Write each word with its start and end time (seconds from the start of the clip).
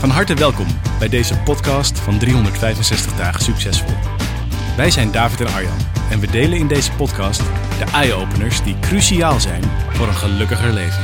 Van 0.00 0.10
harte 0.10 0.34
welkom 0.34 0.66
bij 0.98 1.08
deze 1.08 1.38
podcast 1.38 1.98
van 2.00 2.18
365 2.18 3.16
dagen 3.16 3.42
succesvol. 3.42 3.94
Wij 4.76 4.90
zijn 4.90 5.12
David 5.12 5.40
en 5.40 5.46
Arjan 5.46 5.78
en 6.10 6.20
we 6.20 6.30
delen 6.30 6.58
in 6.58 6.68
deze 6.68 6.92
podcast 6.92 7.40
de 7.78 7.84
eye-openers 7.92 8.62
die 8.62 8.78
cruciaal 8.80 9.40
zijn 9.40 9.62
voor 9.90 10.06
een 10.06 10.14
gelukkiger 10.14 10.72
leven. 10.72 11.02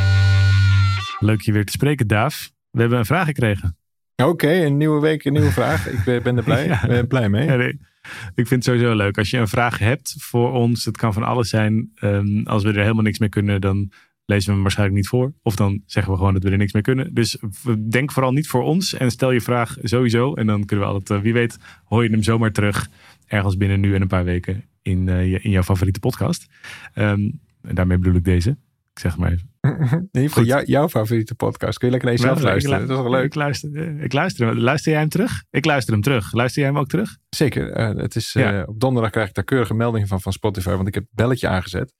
Leuk 1.19 1.41
je 1.41 1.53
weer 1.53 1.65
te 1.65 1.73
spreken, 1.73 2.07
Daaf. 2.07 2.51
We 2.71 2.81
hebben 2.81 2.99
een 2.99 3.05
vraag 3.07 3.27
gekregen. 3.27 3.77
Oké, 4.17 4.53
een 4.53 4.77
nieuwe 4.77 5.01
week, 5.01 5.25
een 5.25 5.33
nieuwe 5.33 5.53
vraag. 5.53 5.89
Ik 5.89 6.05
ben 6.05 6.23
ben 6.23 6.37
er 6.37 6.45
blij, 6.45 6.67
Ja. 6.69 6.87
ben 6.87 7.07
blij 7.07 7.29
mee. 7.29 7.47
Ja, 7.47 7.57
nee. 7.57 7.79
Ik 8.35 8.47
vind 8.47 8.51
het 8.51 8.65
sowieso 8.65 8.95
leuk. 8.95 9.19
Als 9.19 9.31
je 9.31 9.39
een 9.39 9.49
vraag 9.49 9.79
hebt 9.79 10.15
voor 10.19 10.53
ons, 10.53 10.85
het 10.85 10.97
kan 10.97 11.13
van 11.13 11.23
alles 11.23 11.49
zijn. 11.49 11.91
Ehm, 11.95 12.43
als 12.45 12.63
we 12.63 12.69
er 12.69 12.81
helemaal 12.81 13.03
niks 13.03 13.19
mee 13.19 13.29
kunnen, 13.29 13.61
dan 13.61 13.91
lezen 14.27 14.47
we 14.47 14.53
hem 14.53 14.63
waarschijnlijk 14.63 14.99
niet 14.99 15.09
voor. 15.09 15.33
Of 15.43 15.57
dan 15.57 15.83
zeggen 15.87 16.13
we 16.13 16.19
gewoon 16.19 16.35
dat 16.35 16.43
we 16.43 16.51
er 16.51 16.57
niks 16.57 16.73
mee 16.73 16.83
kunnen. 16.83 17.15
Dus 17.15 17.39
denk 17.89 18.13
vooral 18.13 18.33
niet 18.33 18.49
voor 18.49 18.63
ons 18.63 18.95
en 18.95 19.11
stel 19.11 19.31
je 19.31 19.41
vraag 19.41 19.77
sowieso. 19.83 20.35
En 20.35 20.47
dan 20.47 20.65
kunnen 20.65 20.87
we 20.87 20.93
altijd, 20.93 21.19
eh, 21.19 21.25
wie 21.25 21.33
weet, 21.33 21.59
hoor 21.85 22.03
je 22.05 22.11
hem 22.11 22.23
zomaar 22.23 22.53
terug. 22.53 22.89
Ergens 23.27 23.57
binnen 23.57 23.81
nu 23.81 23.95
en 23.95 24.01
een 24.03 24.09
paar 24.09 24.25
weken 24.25 24.65
in, 24.83 25.07
je, 25.07 25.41
in 25.41 25.51
jouw 25.51 25.63
favoriete 25.63 26.01
podcast. 26.01 26.47
Ehm, 26.95 27.31
en 27.63 27.75
daarmee 27.75 27.99
bedoel 27.99 28.15
ik 28.15 28.25
deze. 28.25 28.51
Ik 28.93 29.03
zeg 29.03 29.13
het 29.13 29.21
maar 29.21 29.33
even. 29.33 29.51
In 29.61 30.09
ieder 30.13 30.29
geval 30.29 30.29
Goed. 30.29 30.47
jou- 30.47 30.65
jouw 30.65 30.89
favoriete 30.89 31.35
podcast. 31.35 31.79
Kun 31.79 31.87
je 31.87 31.93
lekker 31.93 32.11
naar 32.13 32.21
jezelf 32.21 32.43
luisteren. 32.43 32.81
ik, 32.81 32.87
Dat 32.89 32.97
is 32.97 33.03
wel 33.03 33.13
leuk. 33.13 33.25
Ik 33.25 33.35
luister, 33.35 33.75
eh, 33.75 34.03
ik 34.05 34.13
luister 34.13 34.47
hem. 34.47 34.59
Luister 34.59 34.91
jij 34.93 35.01
hem 35.01 35.09
terug? 35.11 35.45
Ik 35.51 35.65
luister 35.65 35.93
hem 35.93 36.03
terug. 36.03 36.33
Luister 36.33 36.63
jij 36.63 36.71
hem 36.71 36.81
ook 36.81 36.89
terug? 36.89 37.17
Zeker. 37.29 37.73
het 37.99 38.17
is, 38.17 38.33
Ja. 38.33 38.63
op 38.67 38.81
donderdag 38.81 39.11
krijg 39.11 39.29
ik 39.29 39.35
daar 39.35 39.45
keurige 39.45 39.75
meldingen 39.75 40.09
van 40.09 40.21
van 40.21 40.33
Spotify. 40.33 40.71
Want 40.71 40.89
ik 40.89 40.95
heb 40.95 41.03
het 41.03 41.15
belletje 41.15 41.49
aangezet. 41.49 41.93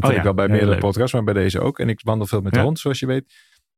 Dat 0.00 0.04
Oh 0.04 0.10
heb 0.10 0.24
ja, 0.24 0.30
ik 0.30 0.36
wel 0.36 0.46
bij 0.46 0.48
meerdere 0.48 0.70
leuk. 0.70 0.80
podcasts, 0.80 1.12
maar 1.12 1.24
bij 1.24 1.34
deze 1.34 1.60
ook. 1.60 1.78
En 1.78 1.88
ik 1.88 2.00
wandel 2.04 2.26
veel 2.26 2.40
met 2.40 2.52
de 2.54 2.60
hond, 2.60 2.78
zoals 2.78 2.98
je 2.98 3.06
weet. 3.06 3.34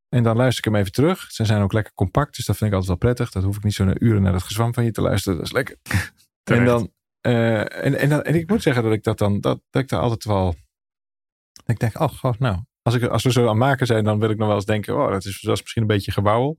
En 0.09 0.23
dan 0.23 0.37
luister 0.37 0.59
ik 0.67 0.73
hem 0.73 0.81
even 0.81 0.93
terug. 0.93 1.31
Ze 1.31 1.45
zijn 1.45 1.63
ook 1.63 1.73
lekker 1.73 1.93
compact, 1.95 2.37
dus 2.37 2.47
dat 2.47 2.57
vind 2.57 2.71
ik 2.71 2.77
altijd 2.77 2.99
wel 3.01 3.13
prettig. 3.13 3.31
Dat 3.31 3.43
hoef 3.43 3.57
ik 3.57 3.63
niet 3.65 3.75
zo 3.75 3.85
naar 3.85 4.01
uren 4.01 4.23
naar 4.23 4.33
het 4.33 4.43
gezwam 4.43 4.75
van 4.75 4.85
je 4.85 4.91
te 4.91 5.01
luisteren. 5.01 5.39
Dat 5.39 5.47
is 5.47 5.53
lekker. 5.53 5.77
En, 6.45 6.65
dan, 6.65 6.93
eh, 7.21 7.85
en, 7.85 7.99
en, 7.99 8.09
dan, 8.09 8.23
en 8.23 8.35
ik 8.35 8.49
moet 8.51 8.63
zeggen 8.63 8.83
dat 8.83 8.93
ik 8.93 9.03
dat 9.03 9.19
dan, 9.19 9.41
dat, 9.41 9.61
dat 9.71 9.83
ik 9.83 9.89
daar 9.89 10.01
altijd 10.01 10.25
wel, 10.25 10.55
ik 11.67 11.79
denk, 11.79 12.01
oh 12.01 12.09
god, 12.09 12.39
nou, 12.39 12.59
als, 12.83 12.95
ik, 12.95 13.03
als 13.03 13.23
we 13.23 13.33
zo 13.33 13.41
aan 13.43 13.49
het 13.49 13.57
maken 13.57 13.87
zijn, 13.87 14.05
dan 14.05 14.19
wil 14.19 14.31
ik 14.31 14.37
nog 14.37 14.47
wel 14.47 14.57
eens 14.57 14.65
denken, 14.65 14.97
oh, 14.97 15.11
dat 15.11 15.25
is, 15.25 15.41
dat 15.41 15.55
is 15.55 15.61
misschien 15.63 15.83
een 15.83 15.89
beetje 15.89 16.13
gewauwel. 16.13 16.57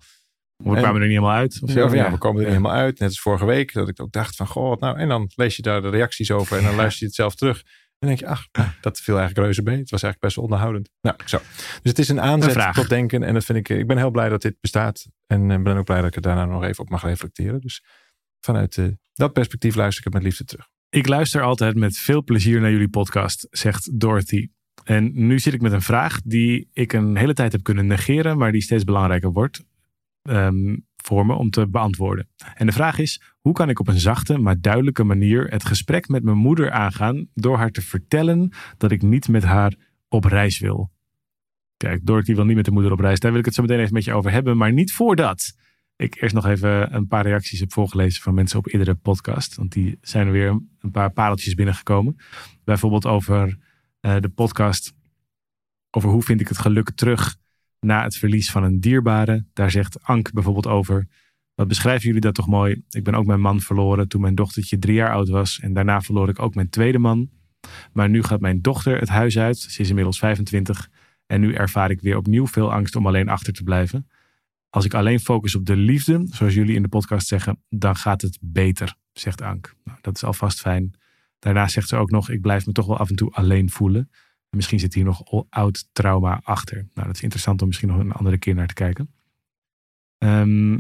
We 0.64 0.70
En- 0.70 0.76
kwamen 0.82 1.02
er 1.02 1.08
niet 1.08 1.18
helemaal 1.18 1.36
uit. 1.38 1.54
Of 1.56 1.62
Of 1.62 1.72
zo? 1.72 1.88
ja, 1.88 1.94
ja, 1.94 2.12
we 2.12 2.18
komen 2.18 2.42
er 2.42 2.48
niet 2.48 2.58
helemaal 2.58 2.78
uit. 2.82 3.00
Net 3.00 3.08
als 3.10 3.20
vorige 3.22 3.46
week, 3.46 3.74
dat 3.74 3.88
ik 3.90 4.02
ook 4.02 4.12
dacht 4.12 4.36
van, 4.36 4.48
god, 4.48 4.80
nou, 4.80 4.98
en 4.98 5.08
dan 5.08 5.32
lees 5.36 5.56
je 5.56 5.62
daar 5.62 5.82
de 5.82 5.90
reacties 5.90 6.32
over 6.32 6.58
en 6.58 6.64
dan 6.64 6.76
luister 6.76 7.00
je 7.00 7.06
het 7.06 7.16
zelf 7.16 7.36
terug. 7.36 7.64
En 8.00 8.08
dan 8.08 8.18
denk 8.18 8.20
je, 8.20 8.28
ach, 8.36 8.48
nou, 8.52 8.70
dat 8.82 9.00
viel 9.00 9.18
eigenlijk 9.18 9.46
reuze 9.46 9.62
mee. 9.62 9.80
Het 9.80 9.90
was 9.90 10.04
eigenlijk 10.04 10.22
best 10.22 10.36
wel 10.36 10.44
onderhoudend. 10.44 10.90
Nou, 11.02 11.16
zo. 11.26 11.38
Dus 11.82 11.92
het 11.92 12.00
is 12.00 12.10
een 12.10 12.22
aanzet 12.22 12.74
tot 12.74 12.90
denken. 12.90 13.24
En 13.24 13.34
dat 13.34 13.46
vind 13.46 13.58
ik, 13.58 13.70
ik 13.70 13.88
ben 13.88 13.98
heel 13.98 14.12
blij 14.12 14.30
dat 14.30 14.42
dit 14.42 14.56
bestaat. 14.62 15.08
En 15.28 15.52
eh, 15.52 15.62
ben 15.62 15.78
ook 15.78 15.86
blij 15.86 15.98
dat 15.98 16.08
ik 16.08 16.16
er 16.16 16.22
daarna 16.22 16.46
nog 16.46 16.64
even 16.64 16.84
op 16.84 16.90
mag 16.90 17.04
reflecteren. 17.04 17.62
Dus 17.62 17.84
vanuit 18.40 18.78
eh, 18.78 18.88
dat 19.14 19.34
perspectief 19.34 19.76
luister 19.76 20.06
ik 20.06 20.14
het 20.14 20.14
met 20.14 20.24
liefde 20.24 20.44
terug. 20.44 20.68
Ik 20.90 21.08
luister 21.08 21.42
altijd 21.42 21.76
met 21.76 21.98
veel 21.98 22.24
plezier 22.24 22.62
naar 22.62 22.72
jullie 22.72 22.90
podcast, 22.90 23.48
zegt 23.50 24.00
Dorothy. 24.00 24.48
En 24.84 25.12
nu 25.28 25.40
zit 25.40 25.54
ik 25.54 25.62
met 25.62 25.72
een 25.72 25.82
vraag 25.82 26.22
die 26.22 26.70
ik 26.74 26.94
een 26.94 27.18
hele 27.18 27.34
tijd 27.34 27.52
heb 27.52 27.64
kunnen 27.64 27.88
negeren, 27.88 28.38
maar 28.38 28.52
die 28.52 28.62
steeds 28.62 28.84
belangrijker 28.84 29.32
wordt 29.32 29.64
ehm, 30.22 30.76
voor 31.06 31.26
me 31.26 31.34
om 31.34 31.50
te 31.50 31.68
beantwoorden. 31.68 32.30
En 32.54 32.66
de 32.66 32.72
vraag 32.72 32.98
is: 32.98 33.22
hoe 33.40 33.54
kan 33.54 33.70
ik 33.70 33.80
op 33.80 33.88
een 33.88 34.00
zachte 34.00 34.38
maar 34.38 34.62
duidelijke 34.62 35.04
manier 35.04 35.48
het 35.48 35.66
gesprek 35.66 36.08
met 36.08 36.24
mijn 36.24 36.38
moeder 36.38 36.72
aangaan 36.72 37.28
door 37.34 37.58
haar 37.58 37.72
te 37.72 37.82
vertellen 37.82 38.52
dat 38.78 38.92
ik 38.92 39.02
niet 39.02 39.28
met 39.28 39.44
haar 39.44 39.76
op 40.08 40.24
reis 40.24 40.60
wil? 40.60 40.92
Kijk, 41.78 42.06
Dorothy 42.06 42.36
wil 42.36 42.46
niet 42.46 42.56
met 42.56 42.66
de 42.66 42.72
moeder 42.72 42.92
op 42.92 43.00
reis. 43.00 43.20
Daar 43.20 43.32
wil 43.32 43.40
ik 43.40 43.46
het 43.46 43.56
zo 43.56 43.62
meteen 43.62 43.80
even 43.80 43.94
met 43.94 44.04
je 44.04 44.14
over 44.14 44.32
hebben, 44.32 44.58
maar 44.58 44.74
niet 44.74 44.94
voordat 44.94 45.54
ik 45.96 46.22
eerst 46.22 46.36
nog 46.36 46.46
even 46.46 46.96
een 46.96 47.08
paar 47.08 47.26
reacties 47.26 47.60
heb 47.60 47.74
voorgelezen 47.74 48.22
van 48.22 48.34
mensen 48.34 48.60
op 48.60 48.68
eerdere 48.68 48.96
podcast. 48.96 49.56
Want 49.56 49.72
die 49.72 49.98
zijn 50.02 50.28
er 50.28 50.34
weer 50.34 50.62
een 50.80 50.92
paar 50.92 51.12
pareltjes 51.12 51.54
binnengekomen. 51.54 52.16
Bijvoorbeeld 52.64 53.06
over 53.06 53.58
eh, 54.00 54.20
de 54.20 54.30
podcast 54.30 54.94
over 55.90 56.10
hoe 56.10 56.24
vind 56.24 56.42
ik 56.42 56.48
het 56.48 56.58
geluk 56.58 56.92
terug 56.96 57.38
na 57.80 58.04
het 58.04 58.16
verlies 58.16 58.52
van 58.52 58.64
een 58.64 58.80
dierbare. 58.80 59.46
Daar 59.54 59.72
zegt 59.72 60.04
Ank 60.04 60.32
bijvoorbeeld 60.34 60.68
over. 60.68 61.08
Wat 61.56 61.68
beschrijven 61.68 62.06
jullie 62.06 62.22
dat 62.22 62.36
toch 62.36 62.48
mooi? 62.48 62.84
Ik 62.90 63.04
ben 63.04 63.16
ook 63.16 63.26
mijn 63.26 63.42
man 63.42 63.60
verloren 63.60 64.08
toen 64.08 64.22
mijn 64.22 64.36
dochtertje 64.36 64.80
drie 64.80 64.96
jaar 64.96 65.12
oud 65.12 65.30
was. 65.30 65.60
En 65.60 65.74
daarna 65.74 66.02
verloor 66.02 66.30
ik 66.30 66.40
ook 66.40 66.56
mijn 66.56 66.70
tweede 66.70 67.00
man. 67.00 67.30
Maar 67.94 68.10
nu 68.10 68.24
gaat 68.24 68.40
mijn 68.40 68.62
dochter 68.62 69.00
het 69.00 69.10
huis 69.10 69.38
uit. 69.38 69.58
Ze 69.58 69.82
is 69.82 69.90
inmiddels 69.90 70.20
25. 70.20 70.90
En 71.26 71.42
nu 71.42 71.54
ervaar 71.54 71.92
ik 71.92 72.02
weer 72.02 72.18
opnieuw 72.18 72.48
veel 72.48 72.72
angst 72.72 72.96
om 72.96 73.08
alleen 73.08 73.30
achter 73.30 73.54
te 73.54 73.64
blijven. 73.64 74.08
Als 74.70 74.86
ik 74.86 74.94
alleen 74.94 75.20
focus 75.20 75.56
op 75.56 75.66
de 75.66 75.76
liefde, 75.76 76.26
zoals 76.30 76.54
jullie 76.54 76.76
in 76.76 76.82
de 76.82 76.88
podcast 76.88 77.28
zeggen, 77.28 77.64
dan 77.70 77.96
gaat 77.96 78.22
het 78.22 78.38
beter, 78.42 78.96
zegt 79.14 79.42
Ank. 79.42 79.76
Nou, 79.84 79.98
dat 80.02 80.16
is 80.16 80.24
alvast 80.24 80.60
fijn. 80.60 80.94
Daarna 81.40 81.68
zegt 81.68 81.88
ze 81.88 81.96
ook 81.96 82.12
nog, 82.12 82.30
ik 82.30 82.42
blijf 82.42 82.66
me 82.66 82.72
toch 82.72 82.86
wel 82.86 82.98
af 82.98 83.10
en 83.10 83.16
toe 83.16 83.32
alleen 83.32 83.70
voelen. 83.70 84.10
En 84.50 84.58
misschien 84.58 84.80
zit 84.80 84.94
hier 84.94 85.04
nog 85.04 85.46
oud 85.50 85.88
trauma 85.92 86.40
achter. 86.44 86.76
Nou, 86.94 87.08
dat 87.08 87.16
is 87.16 87.22
interessant 87.22 87.62
om 87.62 87.68
misschien 87.68 87.90
nog 87.90 88.00
een 88.00 88.12
andere 88.12 88.38
keer 88.38 88.56
naar 88.56 88.68
te 88.68 88.74
kijken. 88.74 89.14
Ehm, 90.18 90.80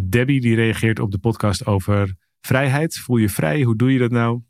Debbie 0.00 0.40
die 0.40 0.54
reageert 0.54 0.98
op 0.98 1.10
de 1.10 1.18
podcast 1.18 1.66
over 1.66 2.14
vrijheid. 2.40 2.98
Voel 2.98 3.16
je 3.16 3.28
vrij? 3.28 3.62
Hoe 3.62 3.76
doe 3.76 3.92
je 3.92 3.98
dat 3.98 4.10
nou? 4.10 4.42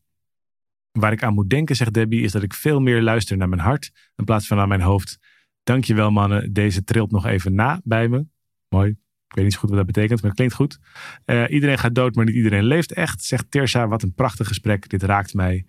Waar 0.93 1.13
ik 1.13 1.23
aan 1.23 1.35
moet 1.35 1.51
denken, 1.51 1.77
zegt 1.77 1.93
Debbie, 1.93 2.23
is 2.23 2.33
dat 2.33 2.43
ik 2.43 2.55
veel 2.55 2.81
meer 2.81 3.03
luister 3.03 3.37
naar 3.37 3.49
mijn 3.49 3.61
hart 3.61 3.91
in 4.17 4.25
plaats 4.25 4.47
van 4.47 4.57
naar 4.57 4.69
mijn 4.69 4.81
hoofd. 4.81 5.19
Dankjewel 5.63 6.11
mannen, 6.11 6.53
deze 6.53 6.85
trilt 6.85 7.11
nog 7.11 7.27
even 7.27 7.55
na 7.55 7.81
bij 7.85 8.09
me. 8.09 8.27
Mooi. 8.69 8.91
Ik 9.29 9.35
weet 9.35 9.45
niet 9.45 9.53
zo 9.53 9.59
goed 9.59 9.69
wat 9.69 9.79
dat 9.79 9.87
betekent, 9.87 10.21
maar 10.21 10.31
het 10.31 10.39
klinkt 10.39 10.55
goed. 10.55 10.79
Eh, 11.25 11.45
iedereen 11.49 11.79
gaat 11.79 11.95
dood, 11.95 12.15
maar 12.15 12.25
niet 12.25 12.35
iedereen 12.35 12.65
leeft 12.65 12.93
echt, 12.93 13.25
zegt 13.25 13.51
Tersa. 13.51 13.89
Wat 13.89 14.03
een 14.03 14.15
prachtig 14.15 14.47
gesprek. 14.47 14.89
Dit 14.89 15.03
raakt 15.03 15.35
mij. 15.35 15.67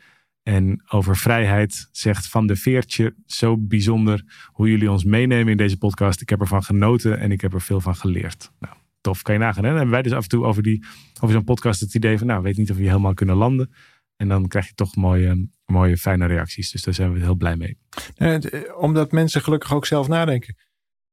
En 0.49 0.81
over 0.87 1.17
vrijheid 1.17 1.89
zegt 1.91 2.27
Van 2.27 2.47
de 2.47 2.55
Veertje. 2.55 3.15
Zo 3.25 3.57
bijzonder 3.57 4.47
hoe 4.51 4.69
jullie 4.69 4.91
ons 4.91 5.03
meenemen 5.03 5.51
in 5.51 5.57
deze 5.57 5.77
podcast. 5.77 6.21
Ik 6.21 6.29
heb 6.29 6.39
ervan 6.39 6.63
genoten 6.63 7.19
en 7.19 7.31
ik 7.31 7.41
heb 7.41 7.53
er 7.53 7.61
veel 7.61 7.81
van 7.81 7.95
geleerd. 7.95 8.51
Nou, 8.59 8.75
tof. 9.01 9.21
Kan 9.21 9.33
je 9.33 9.39
nagaan. 9.39 9.63
Hè? 9.63 9.69
Dan 9.69 9.77
hebben 9.77 9.93
wij 9.93 10.01
dus 10.01 10.11
af 10.11 10.23
en 10.23 10.29
toe 10.29 10.45
over, 10.45 10.63
die, 10.63 10.85
over 11.21 11.35
zo'n 11.35 11.43
podcast 11.43 11.79
het 11.79 11.93
idee 11.93 12.17
van... 12.17 12.27
nou, 12.27 12.41
weet 12.41 12.57
niet 12.57 12.69
of 12.69 12.75
we 12.75 12.81
hier 12.81 12.91
helemaal 12.91 13.13
kunnen 13.13 13.35
landen. 13.35 13.73
En 14.15 14.27
dan 14.27 14.47
krijg 14.47 14.67
je 14.67 14.73
toch 14.73 14.95
mooie, 14.95 15.49
mooie 15.65 15.97
fijne 15.97 16.25
reacties. 16.25 16.71
Dus 16.71 16.83
daar 16.83 16.93
zijn 16.93 17.13
we 17.13 17.19
heel 17.19 17.35
blij 17.35 17.55
mee. 17.55 17.77
Eh, 18.15 18.35
eh, 18.35 18.77
omdat 18.77 19.11
mensen 19.11 19.41
gelukkig 19.41 19.73
ook 19.73 19.85
zelf 19.85 20.07
nadenken. 20.07 20.55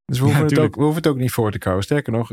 Dus 0.04 0.18
we 0.18 0.24
hoeven, 0.24 0.42
het, 0.42 0.58
ook, 0.58 0.74
we 0.74 0.82
hoeven 0.82 1.02
het 1.02 1.10
ook 1.10 1.18
niet 1.18 1.32
voor 1.32 1.50
te 1.50 1.58
kouwen. 1.58 1.84
Sterker 1.84 2.12
nog, 2.12 2.30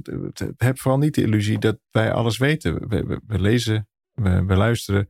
heb 0.58 0.80
vooral 0.80 1.00
niet 1.00 1.16
de 1.16 1.22
illusie 1.22 1.60
dat 1.60 1.80
wij 1.92 2.12
alles 2.12 2.38
weten. 2.38 2.88
We, 2.88 3.04
we, 3.04 3.22
we 3.28 3.40
lezen, 3.40 3.88
we, 4.14 4.46
we 4.46 4.56
luisteren, 4.56 5.10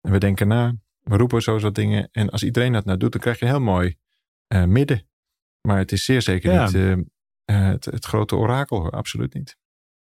we 0.00 0.18
denken 0.18 0.48
na, 0.48 0.74
roepen 1.04 1.42
zo 1.42 1.58
wat 1.58 1.74
dingen. 1.74 2.08
En 2.12 2.30
als 2.30 2.42
iedereen 2.42 2.72
dat 2.72 2.84
nou 2.84 2.98
doet, 2.98 3.12
dan 3.12 3.20
krijg 3.20 3.38
je 3.38 3.44
een 3.44 3.50
heel 3.50 3.60
mooi 3.60 3.96
eh, 4.46 4.64
midden. 4.64 5.06
Maar 5.60 5.78
het 5.78 5.92
is 5.92 6.04
zeer 6.04 6.22
zeker 6.22 6.52
Ja. 6.52 6.64
niet 6.64 6.74
eh, 6.74 6.92
eh, 6.92 7.02
het, 7.44 7.84
het 7.84 8.04
grote 8.04 8.36
orakel, 8.36 8.80
hoor. 8.80 8.90
absoluut 8.90 9.34
niet. 9.34 9.56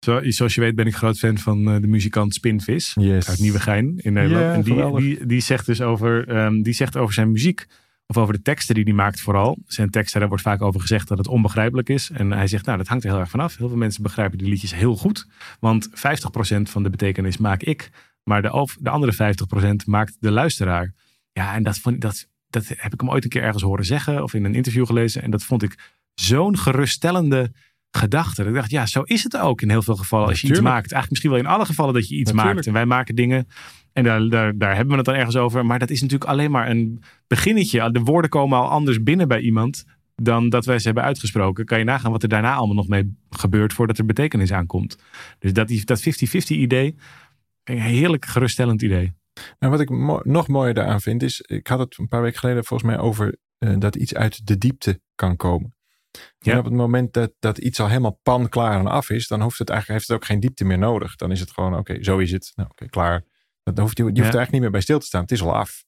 Zo, 0.04 0.20
zoals 0.30 0.54
je 0.54 0.60
weet 0.60 0.74
ben 0.74 0.86
ik 0.86 0.94
groot 0.94 1.18
fan 1.18 1.38
van 1.38 1.64
de 1.64 1.86
muzikant 1.86 2.34
Spinvis. 2.34 2.92
Yes. 2.94 3.28
uit 3.28 3.38
Nieuwegein 3.38 3.98
in 3.98 4.12
Nederland. 4.12 4.68
En 4.68 4.94
die, 4.94 5.26
die 5.26 5.40
zegt 5.40 5.66
dus 5.66 5.80
over, 5.80 6.28
ehm, 6.28 6.62
die 6.62 6.72
zegt 6.72 6.96
over 6.96 7.14
zijn 7.14 7.30
muziek, 7.30 7.66
of 8.06 8.16
over 8.16 8.34
de 8.34 8.42
teksten 8.42 8.74
die 8.74 8.84
hij 8.84 8.92
maakt 8.92 9.20
vooral. 9.20 9.58
Zijn 9.66 9.90
teksten, 9.90 10.20
daar 10.20 10.28
wordt 10.28 10.44
vaak 10.44 10.62
over 10.62 10.80
gezegd 10.80 11.08
dat 11.08 11.18
het 11.18 11.28
onbegrijpelijk 11.28 11.88
is. 11.88 12.10
En 12.10 12.32
hij 12.32 12.46
zegt, 12.46 12.66
nou 12.66 12.78
dat 12.78 12.86
hangt 12.86 13.04
er 13.04 13.10
heel 13.10 13.18
erg 13.18 13.30
vanaf. 13.30 13.56
Heel 13.56 13.68
veel 13.68 13.76
mensen 13.76 14.02
begrijpen 14.02 14.38
die 14.38 14.48
liedjes 14.48 14.74
heel 14.74 14.96
goed. 14.96 15.26
Want 15.60 15.88
50% 15.88 15.92
van 16.62 16.82
de 16.82 16.90
betekenis 16.90 17.36
maak 17.36 17.62
ik. 17.62 17.90
Maar 18.28 18.42
de, 18.42 18.50
over- 18.50 18.76
de 18.80 18.90
andere 18.90 19.34
50% 19.82 19.84
maakt 19.84 20.16
de 20.20 20.30
luisteraar. 20.30 20.94
Ja, 21.32 21.54
en 21.54 21.62
dat, 21.62 21.78
vond, 21.78 22.00
dat, 22.00 22.28
dat 22.48 22.68
heb 22.68 22.92
ik 22.92 23.00
hem 23.00 23.10
ooit 23.10 23.24
een 23.24 23.30
keer 23.30 23.42
ergens 23.42 23.62
horen 23.62 23.84
zeggen. 23.84 24.22
Of 24.22 24.34
in 24.34 24.44
een 24.44 24.54
interview 24.54 24.86
gelezen. 24.86 25.22
En 25.22 25.30
dat 25.30 25.42
vond 25.44 25.62
ik 25.62 25.78
zo'n 26.14 26.58
geruststellende 26.58 27.52
gedachte. 27.90 28.42
Dat 28.42 28.46
Ik 28.46 28.54
dacht, 28.54 28.70
ja, 28.70 28.86
zo 28.86 29.02
is 29.02 29.22
het 29.22 29.36
ook 29.36 29.62
in 29.62 29.70
heel 29.70 29.82
veel 29.82 29.96
gevallen 29.96 30.28
als 30.28 30.40
je 30.40 30.48
iets 30.48 30.60
maakt. 30.60 30.92
Eigenlijk 30.92 31.10
misschien 31.10 31.30
wel 31.30 31.40
in 31.40 31.46
alle 31.46 31.64
gevallen 31.64 31.94
dat 31.94 32.08
je 32.08 32.14
iets 32.14 32.30
Natuurlijk. 32.30 32.54
maakt. 32.54 32.66
En 32.66 32.72
wij 32.72 32.86
maken 32.86 33.14
dingen 33.14 33.48
en 33.92 34.04
daar, 34.04 34.28
daar, 34.28 34.58
daar 34.58 34.70
hebben 34.74 34.90
we 34.90 34.96
het 34.96 35.04
dan 35.04 35.14
ergens 35.14 35.36
over. 35.36 35.66
Maar 35.66 35.78
dat 35.78 35.90
is 35.90 36.00
natuurlijk 36.00 36.30
alleen 36.30 36.50
maar 36.50 36.70
een 36.70 37.02
beginnetje. 37.26 37.90
De 37.90 38.00
woorden 38.00 38.30
komen 38.30 38.58
al 38.58 38.68
anders 38.68 39.02
binnen 39.02 39.28
bij 39.28 39.40
iemand 39.40 39.84
dan 40.22 40.48
dat 40.48 40.64
wij 40.64 40.78
ze 40.78 40.86
hebben 40.86 41.04
uitgesproken, 41.04 41.64
kan 41.64 41.78
je 41.78 41.84
nagaan 41.84 42.10
wat 42.10 42.22
er 42.22 42.28
daarna 42.28 42.54
allemaal 42.54 42.74
nog 42.76 42.88
mee 42.88 43.16
gebeurt 43.30 43.72
voordat 43.72 43.98
er 43.98 44.06
betekenis 44.06 44.52
aankomt. 44.52 44.98
Dus 45.38 45.52
dat, 45.52 45.72
dat 45.84 46.00
50-50 46.00 46.06
idee, 46.46 46.96
een 47.68 47.80
heerlijk 47.80 48.24
geruststellend 48.24 48.82
idee. 48.82 49.14
Nou, 49.58 49.72
wat 49.72 49.80
ik 49.80 49.90
nog 50.24 50.48
mooier 50.48 50.74
daaraan 50.74 51.00
vind 51.00 51.22
is, 51.22 51.40
ik 51.40 51.66
had 51.66 51.78
het 51.78 51.98
een 51.98 52.08
paar 52.08 52.22
weken 52.22 52.38
geleden 52.38 52.64
volgens 52.64 52.90
mij 52.90 52.98
over 52.98 53.36
uh, 53.58 53.74
dat 53.78 53.96
iets 53.96 54.14
uit 54.14 54.46
de 54.46 54.58
diepte 54.58 55.00
kan 55.14 55.36
komen. 55.36 55.74
Ja. 56.38 56.52
En 56.52 56.58
op 56.58 56.64
het 56.64 56.74
moment 56.74 57.12
dat, 57.12 57.32
dat 57.38 57.58
iets 57.58 57.80
al 57.80 57.88
helemaal 57.88 58.20
pan 58.22 58.48
klaar 58.48 58.78
en 58.78 58.86
af 58.86 59.10
is, 59.10 59.28
dan 59.28 59.42
hoeft 59.42 59.58
het 59.58 59.70
eigenlijk 59.70 59.98
heeft 59.98 60.10
het 60.10 60.20
ook 60.20 60.28
geen 60.28 60.40
diepte 60.40 60.64
meer 60.64 60.78
nodig. 60.78 61.16
Dan 61.16 61.30
is 61.30 61.40
het 61.40 61.50
gewoon, 61.50 61.76
oké, 61.76 62.04
zo 62.04 62.18
is 62.18 62.32
het. 62.32 62.52
Nou, 62.54 62.68
oké, 62.70 62.86
klaar. 62.86 63.24
Dan 63.62 63.78
hoeft, 63.78 63.96
je, 63.96 64.02
je 64.02 64.08
hoeft 64.08 64.16
er 64.18 64.22
eigenlijk 64.22 64.52
niet 64.52 64.60
meer 64.60 64.70
bij 64.70 64.80
stil 64.80 64.98
te 64.98 65.06
staan. 65.06 65.20
Het 65.20 65.32
is 65.32 65.42
al 65.42 65.54
af. 65.54 65.84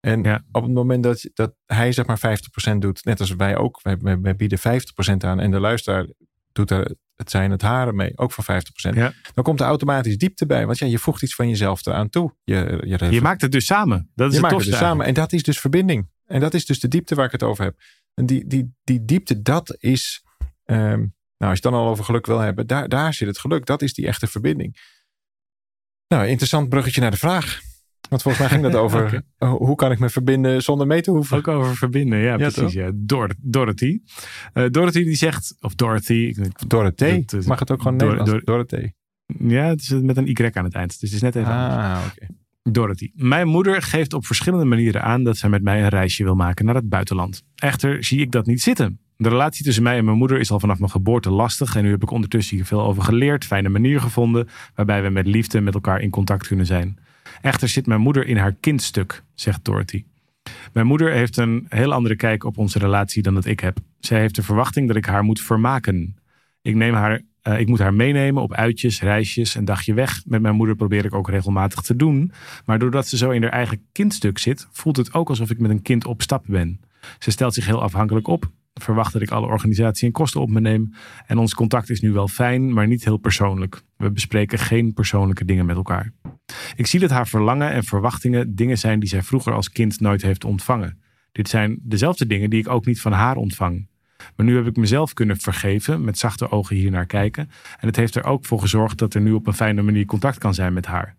En 0.00 0.44
op 0.52 0.62
het 0.62 0.72
moment 0.72 1.02
dat, 1.02 1.30
dat 1.34 1.54
hij 1.66 1.92
zeg 1.92 2.06
maar 2.06 2.38
50% 2.74 2.76
doet, 2.78 3.04
net 3.04 3.20
als 3.20 3.34
wij 3.34 3.56
ook, 3.56 3.82
wij, 3.82 3.96
wij, 4.20 4.36
bieden 4.36 4.58
50% 4.58 4.62
aan 5.16 5.40
en 5.40 5.50
de 5.50 5.60
luisteraar 5.60 6.06
doet 6.52 6.70
er 6.70 6.96
het 7.18 7.30
zijn 7.30 7.50
het 7.50 7.62
haren 7.62 7.96
mee, 7.96 8.18
ook 8.18 8.32
van 8.32 8.62
50%. 8.92 8.94
Ja. 8.94 9.12
Dan 9.34 9.44
komt 9.44 9.60
er 9.60 9.66
automatisch 9.66 10.18
diepte 10.18 10.46
bij, 10.46 10.66
want 10.66 10.78
ja, 10.78 10.86
je 10.86 10.98
voegt 10.98 11.22
iets 11.22 11.34
van 11.34 11.48
jezelf 11.48 11.86
eraan 11.86 12.08
toe. 12.08 12.34
Je, 12.44 12.82
je, 12.84 13.10
je 13.10 13.20
maakt 13.20 13.40
het 13.40 13.52
dus 13.52 13.66
samen. 13.66 14.10
Dat 14.14 14.26
is 14.26 14.36
je 14.36 14.40
het 14.40 14.50
maakt 14.50 14.64
het 14.64 14.70
dus 14.72 14.80
samen 14.80 15.06
en 15.06 15.14
dat 15.14 15.32
is 15.32 15.42
dus 15.42 15.60
verbinding. 15.60 16.10
En 16.26 16.40
dat 16.40 16.54
is 16.54 16.66
dus 16.66 16.80
de 16.80 16.88
diepte 16.88 17.14
waar 17.14 17.26
ik 17.26 17.32
het 17.32 17.42
over 17.42 17.64
heb. 17.64 17.76
En 18.14 18.26
die, 18.26 18.46
die, 18.46 18.74
die 18.84 19.04
diepte, 19.04 19.42
dat 19.42 19.76
is, 19.78 20.24
um, 20.64 21.14
nou 21.36 21.50
als 21.50 21.54
je 21.54 21.70
dan 21.70 21.74
al 21.74 21.88
over 21.88 22.04
geluk 22.04 22.26
wil 22.26 22.38
hebben, 22.38 22.66
daar, 22.66 22.88
daar 22.88 23.14
zit 23.14 23.28
het 23.28 23.38
geluk. 23.38 23.66
Dat 23.66 23.82
is 23.82 23.94
die 23.94 24.06
echte 24.06 24.26
verbinding. 24.26 24.76
Nou, 26.08 26.26
interessant 26.26 26.68
bruggetje 26.68 27.00
naar 27.00 27.10
de 27.10 27.16
vraag. 27.16 27.60
Want 28.08 28.22
volgens 28.22 28.38
mij 28.38 28.48
ging 28.48 28.62
dat 28.62 28.80
over 28.80 29.22
hoe 29.66 29.74
kan 29.76 29.90
ik 29.90 29.98
me 29.98 30.08
verbinden 30.08 30.62
zonder 30.62 30.86
mee 30.86 31.02
te 31.02 31.10
hoeven. 31.10 31.36
Ook 31.36 31.48
over 31.48 31.76
verbinden, 31.76 32.18
ja, 32.18 32.36
precies. 32.36 32.72
Ja. 32.72 32.90
Dor 32.94 33.34
Dorothy. 33.38 34.00
Uh, 34.54 34.64
Dorothy 34.70 35.04
die 35.04 35.14
zegt, 35.14 35.54
of 35.60 35.74
Dorothy. 35.74 36.34
Dorothy. 36.66 37.24
Mag 37.46 37.58
het 37.58 37.70
ook 37.70 37.82
gewoon 37.82 37.98
Dor 37.98 38.08
Nederlands? 38.08 38.92
Ja, 39.38 39.64
het 39.64 39.80
is 39.80 39.88
met 39.88 40.16
een 40.16 40.26
Y 40.26 40.50
aan 40.52 40.64
het 40.64 40.74
eind. 40.74 41.00
Dus 41.00 41.10
het 41.10 41.12
is 41.12 41.22
net 41.22 41.36
even 41.36 41.52
ah, 41.52 42.00
oké. 42.12 42.26
Dorothy. 42.62 43.10
Mijn 43.14 43.48
moeder 43.48 43.82
geeft 43.82 44.12
op 44.12 44.26
verschillende 44.26 44.64
manieren 44.64 45.02
aan 45.02 45.24
dat 45.24 45.36
zij 45.36 45.48
met 45.48 45.62
mij 45.62 45.82
een 45.82 45.88
reisje 45.88 46.24
wil 46.24 46.34
maken 46.34 46.64
naar 46.64 46.74
het 46.74 46.88
buitenland. 46.88 47.42
Echter 47.54 48.04
zie 48.04 48.20
ik 48.20 48.30
dat 48.30 48.46
niet 48.46 48.62
zitten. 48.62 49.00
De 49.16 49.28
relatie 49.28 49.64
tussen 49.64 49.82
mij 49.82 49.96
en 49.98 50.04
mijn 50.04 50.16
moeder 50.16 50.40
is 50.40 50.50
al 50.50 50.60
vanaf 50.60 50.78
mijn 50.78 50.90
geboorte 50.90 51.30
lastig 51.30 51.76
en 51.76 51.82
nu 51.82 51.90
heb 51.90 52.02
ik 52.02 52.10
ondertussen 52.10 52.56
hier 52.56 52.64
veel 52.64 52.82
over 52.82 53.02
geleerd, 53.02 53.44
fijne 53.44 53.68
manier 53.68 54.00
gevonden 54.00 54.48
waarbij 54.74 55.02
we 55.02 55.08
met 55.08 55.26
liefde 55.26 55.60
met 55.60 55.74
elkaar 55.74 56.00
in 56.00 56.10
contact 56.10 56.46
kunnen 56.46 56.66
zijn. 56.66 56.98
Echter 57.40 57.68
zit 57.68 57.86
mijn 57.86 58.00
moeder 58.00 58.26
in 58.26 58.36
haar 58.36 58.52
kindstuk, 58.52 59.22
zegt 59.34 59.64
Dorothy. 59.64 60.04
Mijn 60.72 60.86
moeder 60.86 61.12
heeft 61.12 61.36
een 61.36 61.66
heel 61.68 61.92
andere 61.92 62.16
kijk 62.16 62.44
op 62.44 62.58
onze 62.58 62.78
relatie 62.78 63.22
dan 63.22 63.34
dat 63.34 63.44
ik 63.44 63.60
heb. 63.60 63.78
Zij 64.00 64.20
heeft 64.20 64.34
de 64.34 64.42
verwachting 64.42 64.86
dat 64.88 64.96
ik 64.96 65.04
haar 65.04 65.22
moet 65.22 65.40
vermaken. 65.40 66.16
Ik, 66.62 66.74
neem 66.74 66.94
haar, 66.94 67.20
uh, 67.42 67.60
ik 67.60 67.68
moet 67.68 67.78
haar 67.78 67.94
meenemen 67.94 68.42
op 68.42 68.52
uitjes, 68.52 69.00
reisjes, 69.00 69.54
een 69.54 69.64
dagje 69.64 69.94
weg. 69.94 70.22
Met 70.26 70.42
mijn 70.42 70.54
moeder 70.54 70.76
probeer 70.76 71.04
ik 71.04 71.14
ook 71.14 71.28
regelmatig 71.30 71.80
te 71.80 71.96
doen. 71.96 72.32
Maar 72.64 72.78
doordat 72.78 73.08
ze 73.08 73.16
zo 73.16 73.30
in 73.30 73.42
haar 73.42 73.52
eigen 73.52 73.82
kindstuk 73.92 74.38
zit, 74.38 74.68
voelt 74.70 74.96
het 74.96 75.14
ook 75.14 75.28
alsof 75.28 75.50
ik 75.50 75.58
met 75.58 75.70
een 75.70 75.82
kind 75.82 76.06
op 76.06 76.22
stap 76.22 76.44
ben. 76.46 76.80
Ze 77.18 77.30
stelt 77.30 77.54
zich 77.54 77.66
heel 77.66 77.82
afhankelijk 77.82 78.26
op 78.26 78.50
verwacht 78.82 79.12
dat 79.12 79.22
ik 79.22 79.30
alle 79.30 79.46
organisatie 79.46 80.06
en 80.06 80.12
kosten 80.12 80.40
op 80.40 80.50
me 80.50 80.60
neem. 80.60 80.92
En 81.26 81.38
ons 81.38 81.54
contact 81.54 81.90
is 81.90 82.00
nu 82.00 82.12
wel 82.12 82.28
fijn, 82.28 82.72
maar 82.72 82.86
niet 82.86 83.04
heel 83.04 83.16
persoonlijk. 83.16 83.82
We 83.96 84.10
bespreken 84.10 84.58
geen 84.58 84.92
persoonlijke 84.94 85.44
dingen 85.44 85.66
met 85.66 85.76
elkaar. 85.76 86.12
Ik 86.76 86.86
zie 86.86 87.00
dat 87.00 87.10
haar 87.10 87.28
verlangen 87.28 87.70
en 87.70 87.84
verwachtingen 87.84 88.54
dingen 88.54 88.78
zijn 88.78 89.00
die 89.00 89.08
zij 89.08 89.22
vroeger 89.22 89.52
als 89.52 89.70
kind 89.70 90.00
nooit 90.00 90.22
heeft 90.22 90.44
ontvangen. 90.44 90.98
Dit 91.32 91.48
zijn 91.48 91.78
dezelfde 91.82 92.26
dingen 92.26 92.50
die 92.50 92.60
ik 92.60 92.68
ook 92.68 92.86
niet 92.86 93.00
van 93.00 93.12
haar 93.12 93.36
ontvang. 93.36 93.88
Maar 94.36 94.46
nu 94.46 94.56
heb 94.56 94.66
ik 94.66 94.76
mezelf 94.76 95.12
kunnen 95.12 95.36
vergeven, 95.36 96.04
met 96.04 96.18
zachte 96.18 96.50
ogen 96.50 96.76
hier 96.76 96.90
naar 96.90 97.06
kijken. 97.06 97.50
En 97.80 97.86
het 97.86 97.96
heeft 97.96 98.14
er 98.14 98.24
ook 98.24 98.46
voor 98.46 98.60
gezorgd 98.60 98.98
dat 98.98 99.14
er 99.14 99.20
nu 99.20 99.32
op 99.32 99.46
een 99.46 99.54
fijne 99.54 99.82
manier 99.82 100.04
contact 100.04 100.38
kan 100.38 100.54
zijn 100.54 100.72
met 100.72 100.86
haar. 100.86 101.16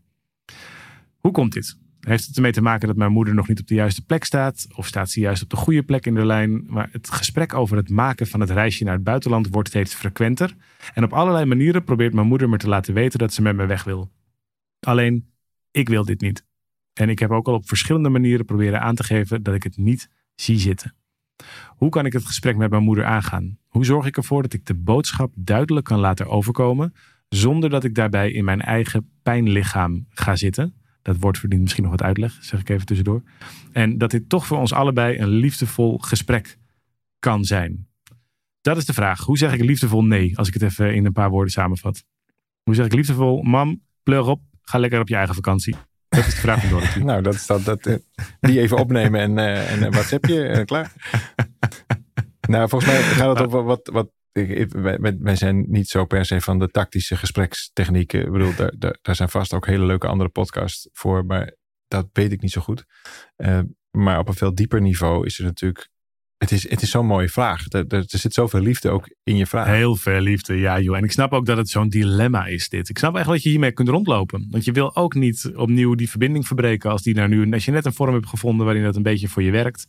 Hoe 1.19 1.31
komt 1.31 1.53
dit? 1.53 1.77
Heeft 1.99 2.25
het 2.25 2.35
ermee 2.35 2.51
te 2.51 2.61
maken 2.61 2.87
dat 2.87 2.97
mijn 2.97 3.11
moeder 3.11 3.33
nog 3.33 3.47
niet 3.47 3.59
op 3.59 3.67
de 3.67 3.73
juiste 3.73 4.05
plek 4.05 4.23
staat? 4.23 4.67
Of 4.75 4.87
staat 4.87 5.09
ze 5.09 5.19
juist 5.19 5.43
op 5.43 5.49
de 5.49 5.55
goede 5.55 5.83
plek 5.83 6.05
in 6.05 6.15
de 6.15 6.25
lijn? 6.25 6.63
Maar 6.67 6.89
het 6.91 7.09
gesprek 7.09 7.53
over 7.53 7.77
het 7.77 7.89
maken 7.89 8.27
van 8.27 8.39
het 8.39 8.49
reisje 8.49 8.83
naar 8.83 8.93
het 8.93 9.03
buitenland 9.03 9.47
wordt 9.49 9.69
steeds 9.69 9.93
frequenter. 9.93 10.55
En 10.93 11.03
op 11.03 11.13
allerlei 11.13 11.45
manieren 11.45 11.83
probeert 11.83 12.13
mijn 12.13 12.27
moeder 12.27 12.49
me 12.49 12.57
te 12.57 12.67
laten 12.67 12.93
weten 12.93 13.19
dat 13.19 13.33
ze 13.33 13.41
met 13.41 13.55
me 13.55 13.65
weg 13.65 13.83
wil. 13.83 14.11
Alleen, 14.79 15.33
ik 15.71 15.89
wil 15.89 16.05
dit 16.05 16.21
niet. 16.21 16.45
En 16.93 17.09
ik 17.09 17.19
heb 17.19 17.31
ook 17.31 17.47
al 17.47 17.53
op 17.53 17.67
verschillende 17.67 18.09
manieren 18.09 18.45
proberen 18.45 18.81
aan 18.81 18.95
te 18.95 19.03
geven 19.03 19.43
dat 19.43 19.55
ik 19.55 19.63
het 19.63 19.77
niet 19.77 20.09
zie 20.35 20.59
zitten. 20.59 20.95
Hoe 21.67 21.89
kan 21.89 22.05
ik 22.05 22.13
het 22.13 22.25
gesprek 22.25 22.57
met 22.57 22.69
mijn 22.69 22.83
moeder 22.83 23.05
aangaan? 23.05 23.57
Hoe 23.67 23.85
zorg 23.85 24.05
ik 24.05 24.17
ervoor 24.17 24.41
dat 24.41 24.53
ik 24.53 24.65
de 24.65 24.75
boodschap 24.75 25.31
duidelijk 25.35 25.85
kan 25.85 25.99
laten 25.99 26.27
overkomen, 26.27 26.93
zonder 27.29 27.69
dat 27.69 27.83
ik 27.83 27.95
daarbij 27.95 28.31
in 28.31 28.45
mijn 28.45 28.61
eigen 28.61 29.09
pijnlichaam 29.23 30.05
ga 30.09 30.35
zitten? 30.35 30.78
Dat 31.09 31.19
woord 31.19 31.37
verdient 31.37 31.61
misschien 31.61 31.83
nog 31.83 31.91
wat 31.91 32.01
uitleg, 32.01 32.37
zeg 32.41 32.59
ik 32.59 32.69
even 32.69 32.85
tussendoor. 32.85 33.23
En 33.71 33.97
dat 33.97 34.11
dit 34.11 34.29
toch 34.29 34.45
voor 34.45 34.57
ons 34.57 34.73
allebei 34.73 35.19
een 35.19 35.27
liefdevol 35.27 35.97
gesprek 35.97 36.57
kan 37.19 37.43
zijn. 37.43 37.87
Dat 38.61 38.77
is 38.77 38.85
de 38.85 38.93
vraag. 38.93 39.19
Hoe 39.19 39.37
zeg 39.37 39.53
ik 39.53 39.61
liefdevol 39.61 40.03
nee, 40.03 40.37
als 40.37 40.47
ik 40.47 40.53
het 40.53 40.63
even 40.63 40.95
in 40.95 41.05
een 41.05 41.11
paar 41.11 41.29
woorden 41.29 41.51
samenvat? 41.51 42.03
Hoe 42.63 42.75
zeg 42.75 42.85
ik 42.85 42.93
liefdevol, 42.93 43.41
mam, 43.41 43.81
pleur 44.03 44.21
op, 44.21 44.41
ga 44.61 44.77
lekker 44.77 44.99
op 44.99 45.07
je 45.07 45.15
eigen 45.15 45.35
vakantie. 45.35 45.75
Dat 46.09 46.25
is 46.25 46.35
de 46.35 46.41
vraag 46.41 46.59
van 46.59 46.69
Dorothy. 46.69 46.99
nou, 47.09 47.21
dat 47.21 47.33
is 47.33 47.45
dat, 47.45 47.65
dat, 47.65 47.85
eh, 47.85 47.95
die 48.39 48.59
even 48.59 48.77
opnemen 48.77 49.19
en, 49.19 49.37
uh, 49.37 49.83
en 49.83 49.91
WhatsApp 49.91 50.25
je 50.25 50.43
en 50.43 50.65
klaar. 50.65 50.93
nou, 52.49 52.69
volgens 52.69 52.91
mij 52.91 53.01
gaat 53.01 53.37
het 53.37 53.47
over 53.47 53.63
wat, 53.63 53.89
wat 53.93 54.09
wij, 54.69 55.17
wij, 55.19 55.35
zijn 55.35 55.65
niet 55.69 55.87
zo 55.87 56.05
per 56.05 56.25
se 56.25 56.41
van 56.41 56.59
de 56.59 56.67
tactische 56.67 57.15
gesprekstechnieken. 57.15 58.25
Ik 58.25 58.31
bedoel, 58.31 58.55
daar, 58.55 58.73
daar, 58.77 58.97
daar, 59.01 59.15
zijn 59.15 59.29
vast 59.29 59.53
ook 59.53 59.65
hele 59.65 59.85
leuke 59.85 60.07
andere 60.07 60.29
podcasts 60.29 60.89
voor, 60.91 61.25
maar 61.25 61.55
dat 61.87 62.09
weet 62.13 62.31
ik 62.31 62.41
niet 62.41 62.51
zo 62.51 62.61
goed. 62.61 62.85
Uh, 63.37 63.59
maar 63.91 64.19
op 64.19 64.27
een 64.27 64.33
veel 64.33 64.55
dieper 64.55 64.81
niveau 64.81 65.25
is 65.25 65.39
er 65.39 65.43
natuurlijk. 65.43 65.89
Het 66.37 66.51
is, 66.51 66.69
het 66.69 66.81
is 66.81 66.89
zo'n 66.89 67.05
mooie 67.05 67.29
vraag. 67.29 67.65
Er, 67.69 67.87
er, 67.87 68.03
zit 68.07 68.33
zoveel 68.33 68.59
liefde 68.59 68.89
ook 68.89 69.15
in 69.23 69.35
je 69.35 69.45
vraag. 69.45 69.67
Heel 69.67 69.95
veel 69.95 70.19
liefde, 70.19 70.55
ja 70.55 70.79
joh. 70.79 70.97
En 70.97 71.03
ik 71.03 71.11
snap 71.11 71.33
ook 71.33 71.45
dat 71.45 71.57
het 71.57 71.69
zo'n 71.69 71.89
dilemma 71.89 72.45
is 72.45 72.69
dit. 72.69 72.89
Ik 72.89 72.97
snap 72.97 73.15
echt 73.15 73.27
dat 73.27 73.43
je 73.43 73.49
hiermee 73.49 73.71
kunt 73.71 73.87
rondlopen. 73.87 74.47
Want 74.49 74.65
je 74.65 74.71
wil 74.71 74.95
ook 74.95 75.13
niet 75.13 75.51
opnieuw 75.55 75.95
die 75.95 76.09
verbinding 76.09 76.47
verbreken 76.47 76.91
als 76.91 77.01
die 77.01 77.13
daar 77.13 77.29
nu... 77.29 77.51
Als 77.51 77.65
je 77.65 77.71
net 77.71 77.85
een 77.85 77.93
vorm 77.93 78.13
hebt 78.13 78.27
gevonden 78.27 78.65
waarin 78.65 78.83
dat 78.83 78.95
een 78.95 79.03
beetje 79.03 79.27
voor 79.27 79.43
je 79.43 79.51
werkt. 79.51 79.87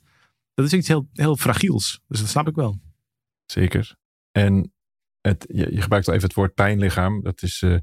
Dat 0.55 0.67
is 0.67 0.73
iets 0.73 0.89
heel, 0.89 1.09
heel 1.13 1.37
fragiels. 1.37 2.01
Dus 2.07 2.21
dat 2.21 2.29
snap 2.29 2.49
ik 2.49 2.55
wel. 2.55 2.81
Zeker. 3.47 3.97
En 4.31 4.73
het, 5.21 5.45
je, 5.49 5.75
je, 5.75 5.81
gebruikt 5.81 6.09
al 6.09 6.15
even 6.15 6.27
het 6.27 6.37
woord 6.37 6.55
pijnlichaam. 6.55 7.23
Dat 7.23 7.43
is, 7.43 7.61
uh, 7.61 7.79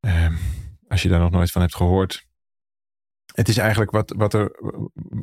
uh, 0.00 0.36
als 0.88 1.02
je 1.02 1.08
daar 1.08 1.20
nog 1.20 1.30
nooit 1.30 1.50
van 1.50 1.60
hebt 1.62 1.76
gehoord. 1.76 2.26
Het 3.34 3.48
is 3.48 3.56
eigenlijk 3.56 3.90
wat, 3.90 4.14
wat 4.16 4.34
er, 4.34 4.60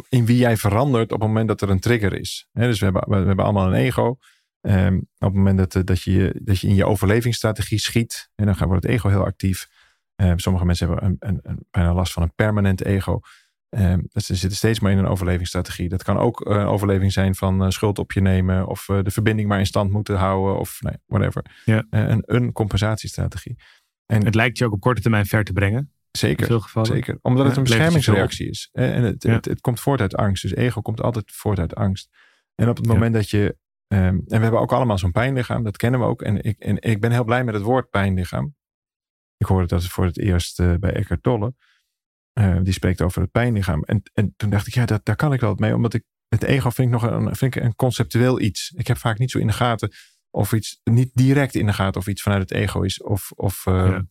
in 0.09 0.25
wie 0.25 0.37
jij 0.37 0.57
verandert 0.57 1.11
op 1.11 1.19
het 1.19 1.27
moment 1.27 1.47
dat 1.47 1.61
er 1.61 1.69
een 1.69 1.79
trigger 1.79 2.19
is. 2.19 2.47
dus 2.51 2.79
we 2.79 2.85
hebben, 2.85 3.09
we, 3.09 3.15
hebben 3.15 3.45
allemaal 3.45 3.67
een 3.67 3.79
ego. 3.79 4.17
Um, 4.61 4.97
op 4.97 5.27
het 5.27 5.33
moment 5.33 5.57
dat, 5.57 5.87
dat, 5.87 6.01
je, 6.01 6.39
dat 6.43 6.59
je 6.59 6.67
in 6.67 6.75
je 6.75 6.85
overlevingsstrategie 6.85 7.79
schiet, 7.79 8.29
en 8.35 8.45
dan 8.45 8.67
wordt 8.67 8.83
het 8.83 8.91
ego 8.91 9.09
heel 9.09 9.25
actief. 9.25 9.67
Um, 10.15 10.39
sommige 10.39 10.65
mensen 10.65 10.87
hebben 10.87 11.05
een, 11.05 11.15
een, 11.19 11.39
een, 11.43 11.67
bijna 11.71 11.93
last 11.93 12.13
van 12.13 12.23
een 12.23 12.33
permanent 12.35 12.83
ego. 12.83 13.19
Um, 13.77 14.07
ze 14.11 14.35
zitten 14.35 14.57
steeds 14.57 14.79
maar 14.79 14.91
in 14.91 14.97
een 14.97 15.07
overlevingsstrategie. 15.07 15.89
Dat 15.89 16.03
kan 16.03 16.17
ook 16.17 16.45
een 16.45 16.65
overleving 16.65 17.11
zijn 17.11 17.35
van 17.35 17.63
uh, 17.63 17.69
schuld 17.69 17.99
op 17.99 18.11
je 18.11 18.21
nemen. 18.21 18.67
Of 18.67 18.87
uh, 18.87 19.01
de 19.01 19.11
verbinding 19.11 19.47
maar 19.47 19.59
in 19.59 19.65
stand 19.65 19.91
moeten 19.91 20.15
houden. 20.15 20.59
Of 20.59 20.81
nee, 20.81 20.97
whatever. 21.05 21.45
Ja. 21.65 21.85
Een, 21.89 22.23
een 22.25 22.51
compensatiestrategie. 22.51 23.55
En 24.05 24.25
het 24.25 24.35
lijkt 24.35 24.57
je 24.57 24.65
ook 24.65 24.73
op 24.73 24.79
korte 24.79 25.01
termijn 25.01 25.25
ver 25.25 25.43
te 25.43 25.53
brengen. 25.53 25.91
Zeker, 26.11 26.45
veel 26.45 26.59
gevallen. 26.59 26.89
zeker. 26.89 27.17
Omdat 27.21 27.41
ja, 27.41 27.47
het 27.47 27.57
een 27.57 27.63
beschermingsreactie 27.63 28.49
is. 28.49 28.69
En 28.71 29.03
het, 29.03 29.23
ja. 29.23 29.31
het, 29.31 29.45
het, 29.45 29.61
komt 29.61 29.79
voort 29.79 30.01
uit 30.01 30.15
angst. 30.15 30.41
Dus 30.41 30.55
ego 30.55 30.81
komt 30.81 31.01
altijd 31.01 31.31
voort 31.31 31.59
uit 31.59 31.75
angst. 31.75 32.09
En 32.55 32.69
op 32.69 32.77
het 32.77 32.87
moment 32.87 33.13
dat 33.13 33.29
je... 33.29 33.57
Um, 33.87 33.99
en 33.99 34.23
we 34.25 34.37
hebben 34.37 34.59
ook 34.59 34.71
allemaal 34.71 34.97
zo'n 34.97 35.11
pijnlichaam. 35.11 35.63
Dat 35.63 35.77
kennen 35.77 35.99
we 35.99 36.05
ook. 36.05 36.21
En 36.21 36.43
ik, 36.43 36.59
en 36.59 36.81
ik 36.81 37.01
ben 37.01 37.11
heel 37.11 37.23
blij 37.23 37.43
met 37.43 37.53
het 37.53 37.63
woord 37.63 37.89
pijnlichaam. 37.89 38.55
Ik 39.37 39.45
hoorde 39.45 39.67
dat 39.67 39.85
voor 39.85 40.05
het 40.05 40.19
eerst 40.19 40.79
bij 40.79 40.93
Eckhart 40.93 41.23
Tolle. 41.23 41.53
Uh, 42.39 42.57
die 42.61 42.73
spreekt 42.73 43.01
over 43.01 43.21
het 43.21 43.31
pijnlichaam. 43.31 43.83
En, 43.83 44.01
en 44.13 44.33
toen 44.37 44.49
dacht 44.49 44.67
ik, 44.67 44.73
ja, 44.73 44.85
dat, 44.85 45.05
daar 45.05 45.15
kan 45.15 45.33
ik 45.33 45.39
wel 45.39 45.49
wat 45.49 45.59
mee. 45.59 45.75
Omdat 45.75 45.93
ik 45.93 46.03
het 46.27 46.43
ego 46.43 46.69
vind 46.69 46.93
ik 46.93 47.01
nog 47.01 47.11
een, 47.11 47.35
vind 47.35 47.55
ik 47.55 47.63
een 47.63 47.75
conceptueel 47.75 48.39
iets. 48.39 48.73
Ik 48.75 48.87
heb 48.87 48.97
vaak 48.97 49.17
niet 49.17 49.31
zo 49.31 49.39
in 49.39 49.47
de 49.47 49.53
gaten 49.53 49.91
of 50.29 50.53
iets, 50.53 50.79
niet 50.83 51.09
direct 51.13 51.55
in 51.55 51.65
de 51.65 51.73
gaten 51.73 52.01
of 52.01 52.07
iets 52.07 52.21
vanuit 52.21 52.41
het 52.41 52.51
ego 52.51 52.81
is. 52.81 53.03
Of, 53.03 53.31
of, 53.31 53.65
uh, 53.65 53.75
ja. 53.75 54.05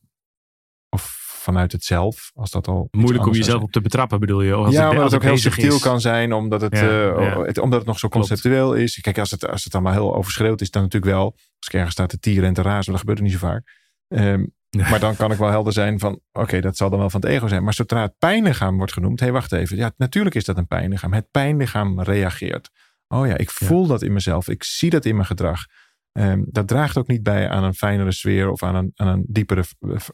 of 0.89 1.23
vanuit 1.45 1.73
het 1.73 1.85
zelf. 1.85 2.31
Als 2.35 2.51
dat 2.51 2.69
al 2.69 2.89
Moeilijk 2.91 3.27
om 3.27 3.33
jezelf 3.33 3.63
op 3.63 3.73
te 3.73 3.81
betrappen, 3.81 4.21
bedoel 4.21 4.43
je? 4.43 4.57
Of 4.57 4.71
ja, 4.71 4.91
omdat 4.91 5.05
het 5.05 5.15
ook 5.15 5.23
heel 5.23 5.37
subtiel 5.37 5.79
kan 5.79 6.01
zijn, 6.01 6.33
omdat 6.33 6.61
het, 6.61 6.77
ja, 6.77 6.83
uh, 6.83 7.19
ja. 7.19 7.43
het, 7.43 7.59
omdat 7.59 7.79
het 7.79 7.89
nog 7.89 7.99
zo 7.99 8.09
Klopt. 8.09 8.27
conceptueel 8.27 8.75
is. 8.75 9.01
Kijk, 9.01 9.19
als 9.19 9.31
het, 9.31 9.49
als 9.49 9.65
het 9.65 9.75
allemaal 9.75 9.93
heel 9.93 10.15
overschreeuwd 10.15 10.61
is, 10.61 10.71
dan 10.71 10.83
natuurlijk 10.83 11.13
wel. 11.13 11.25
Als 11.33 11.67
ik 11.67 11.73
ergens 11.73 11.93
staat 11.93 12.09
te 12.09 12.19
tieren 12.19 12.49
en 12.49 12.55
te 12.55 12.63
razen, 12.63 12.91
dat 12.91 13.01
gebeurt 13.01 13.19
er 13.19 13.25
niet 13.25 13.33
zo 13.33 13.39
vaak. 13.39 13.83
Um, 14.09 14.55
maar 14.91 15.01
dan 15.01 15.17
kan 15.17 15.33
ik 15.33 15.39
wel 15.39 15.51
helder 15.51 15.73
zijn 15.73 15.99
van, 15.99 16.21
oké, 16.33 16.61
dat 16.61 16.77
zal 16.77 16.91
dan 16.91 16.99
wel 16.99 17.11
van 17.11 17.21
het 17.21 17.31
ego 17.31 17.47
zijn. 17.47 17.65
Maar 17.65 17.75
zodra 17.75 18.03
het 18.03 18.19
pijnlichaam 18.19 18.77
wordt 18.77 18.93
genoemd, 18.93 19.19
hé, 19.19 19.25
hey, 19.25 19.35
wacht 19.35 19.53
even. 19.53 19.77
Ja, 19.77 19.93
natuurlijk 19.97 20.35
is 20.35 20.45
dat 20.45 20.57
een 20.57 20.67
pijnlichaam. 20.67 21.13
Het 21.13 21.31
pijnlichaam 21.31 22.01
reageert. 22.01 22.71
Oh 23.09 23.27
ja, 23.27 23.37
ik 23.37 23.51
voel 23.51 23.87
dat 23.87 24.03
in 24.03 24.13
mezelf. 24.13 24.49
Ik 24.49 24.63
zie 24.65 24.91
dat 24.91 25.05
in 25.05 25.15
mijn 25.15 25.27
gedrag. 25.27 25.67
Ehm, 26.13 26.43
dat 26.47 26.69
draagt 26.69 26.99
ook 26.99 27.07
niet 27.07 27.23
bij 27.23 27.49
aan 27.49 27.65
een 27.65 27.75
fijnere 27.75 28.13
sfeer 28.13 28.51
of 28.51 28.63
aan 28.63 28.75
een, 28.75 28.93
aan 28.95 29.09
een 29.09 29.25
diepere 29.29 29.65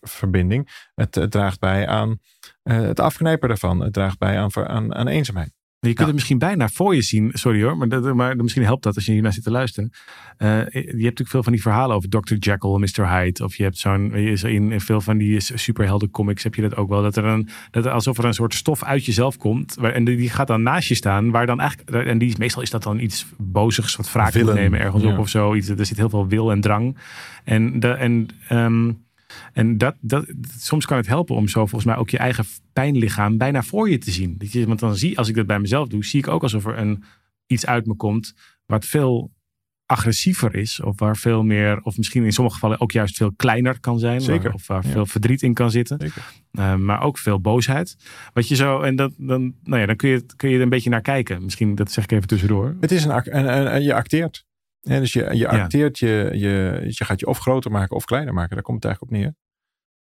verbinding. 0.01 0.91
Het, 0.95 1.15
het, 1.15 1.31
draagt 1.31 1.61
bij 1.61 1.87
aan 1.87 2.19
uh, 2.65 2.81
het 2.81 3.01
afknijpen 3.01 3.49
daarvan. 3.49 3.81
Het 3.81 3.93
draagt 3.93 4.19
bij 4.19 4.39
aan, 4.39 4.51
aan, 4.55 4.95
aan 4.95 5.09
eenzaamheid. 5.09 5.53
Je 5.87 5.93
kunt 5.93 6.07
het 6.07 6.15
misschien 6.15 6.39
bijna 6.39 6.69
voor 6.69 6.95
je 6.95 7.03
zien. 7.03 7.31
Sorry 7.33 7.63
hoor, 7.63 7.77
maar, 7.77 7.89
dat, 7.89 8.15
maar 8.15 8.37
misschien 8.37 8.65
helpt 8.65 8.83
dat 8.83 8.95
als 8.95 9.07
je 9.07 9.13
hiernaar 9.13 9.33
zit 9.33 9.43
te 9.43 9.51
luisteren. 9.51 9.91
Uh, 10.39 10.49
je 10.49 10.81
hebt 10.81 10.95
natuurlijk 10.95 11.31
veel 11.31 11.43
van 11.43 11.53
die 11.53 11.63
verhalen 11.63 11.97
over 11.97 12.09
Dr. 12.09 12.35
Jekyll 12.35 12.75
en 12.75 12.81
Mr. 12.81 13.09
Hyde. 13.09 13.45
Of 13.45 13.57
je 13.57 13.63
hebt 13.63 13.79
zo'n. 13.79 14.15
In 14.15 14.81
veel 14.81 15.01
van 15.01 15.19
die 15.19 15.41
superhelden 15.41 16.11
comics 16.11 16.43
heb 16.43 16.55
je 16.55 16.63
dat 16.63 16.77
ook 16.77 16.89
wel. 16.89 17.03
Dat 17.03 17.17
er 17.17 17.25
een. 17.25 17.49
Dat 17.71 17.85
er 17.85 17.91
alsof 17.91 18.19
er 18.19 18.25
een 18.25 18.35
soort 18.35 18.55
stof 18.55 18.85
uit 18.85 19.05
jezelf 19.05 19.37
komt. 19.37 19.75
Waar, 19.75 19.93
en 19.93 20.05
die 20.05 20.31
gaat 20.31 20.47
dan 20.47 20.63
naast 20.63 20.89
je 20.89 20.95
staan. 20.95 21.31
Waar 21.31 21.47
dan 21.47 21.61
eigenlijk. 21.61 22.07
En 22.07 22.19
die, 22.19 22.35
meestal 22.39 22.63
is 22.63 22.71
dat 22.71 22.83
dan 22.83 22.99
iets 22.99 23.27
bozigs. 23.39 23.97
Wat 23.97 24.13
wraak 24.13 24.35
moet 24.35 24.55
nemen 24.55 24.81
ergens 24.81 25.05
op 25.05 25.19
of 25.19 25.29
zo. 25.29 25.55
Iets, 25.55 25.69
er 25.69 25.87
zit 25.87 25.97
heel 25.97 26.11
veel 26.11 26.29
wil 26.29 26.51
en 26.51 26.61
drang. 26.61 26.97
En. 27.45 27.81
De, 27.81 27.89
en 27.89 28.29
um, 28.51 29.09
en 29.53 29.79
dat, 29.79 29.97
dat, 30.01 30.27
soms 30.59 30.87
kan 30.87 30.97
het 30.97 31.07
helpen 31.07 31.37
om 31.37 31.49
zo 31.49 31.61
volgens 31.61 31.85
mij 31.85 31.97
ook 31.97 32.11
je 32.11 32.19
eigen 32.19 32.45
pijnlichaam 32.73 33.39
bijna 33.39 33.63
voor 33.63 33.91
je 33.91 33.99
te 33.99 34.11
zien. 34.11 34.35
Dat 34.39 34.53
je, 34.53 34.67
want 34.67 34.81
dan 34.81 34.97
zie 34.97 35.19
als 35.19 35.29
ik 35.29 35.35
dat 35.35 35.47
bij 35.47 35.61
mezelf 35.61 35.89
doe, 35.89 36.05
zie 36.05 36.21
ik 36.21 36.29
ook 36.29 36.43
alsof 36.43 36.67
er 36.67 36.79
een, 36.79 37.05
iets 37.47 37.67
uit 37.67 37.87
me 37.87 37.95
komt 37.95 38.35
wat 38.67 38.85
veel 38.85 39.31
agressiever 39.91 40.55
is. 40.55 40.81
Of 40.81 40.99
waar 40.99 41.17
veel 41.17 41.43
meer, 41.43 41.81
of 41.83 41.97
misschien 41.97 42.25
in 42.25 42.33
sommige 42.33 42.57
gevallen 42.57 42.81
ook 42.81 42.93
juist 42.93 43.17
veel 43.17 43.33
kleiner 43.37 43.81
kan 43.81 43.99
zijn. 43.99 44.21
Zeker. 44.21 44.53
of 44.53 44.67
waar 44.67 44.85
veel 44.85 45.07
verdriet 45.07 45.43
in 45.43 45.55
kan 45.55 45.71
zitten. 45.71 45.99
Zeker. 46.01 46.23
Uh, 46.53 46.75
maar 46.75 47.03
ook 47.03 47.19
veel 47.19 47.41
boosheid. 47.41 47.97
Wat 48.33 48.49
je 48.49 48.55
zo, 48.55 48.81
en 48.81 48.97
dat, 48.97 49.13
dan, 49.17 49.55
nou 49.63 49.81
ja, 49.81 49.87
dan 49.87 49.97
kun 49.97 50.09
je, 50.09 50.27
kun 50.37 50.49
je 50.49 50.57
er 50.57 50.63
een 50.63 50.69
beetje 50.69 50.91
naar 50.91 51.01
kijken. 51.01 51.45
Misschien, 51.45 51.75
dat 51.75 51.93
zeg 51.93 52.05
ik 52.05 52.13
even 52.13 52.29
tussendoor. 52.29 52.77
Het 52.81 52.93
is 52.93 53.05
een, 53.05 53.13
en, 53.13 53.71
en 53.71 53.83
je 53.83 53.95
acteert. 53.95 54.49
Dus 54.81 55.13
je, 55.13 55.35
je 55.35 55.49
acteert, 55.49 55.99
je, 55.99 56.31
je, 56.33 56.85
je 56.89 57.05
gaat 57.05 57.21
je 57.21 57.27
of 57.27 57.39
groter 57.39 57.71
maken 57.71 57.97
of 57.97 58.05
kleiner 58.05 58.35
maken. 58.35 58.55
Daar 58.55 58.65
komt 58.65 58.85
het 58.85 58.93
eigenlijk 58.93 59.13
op 59.13 59.19
neer. 59.19 59.37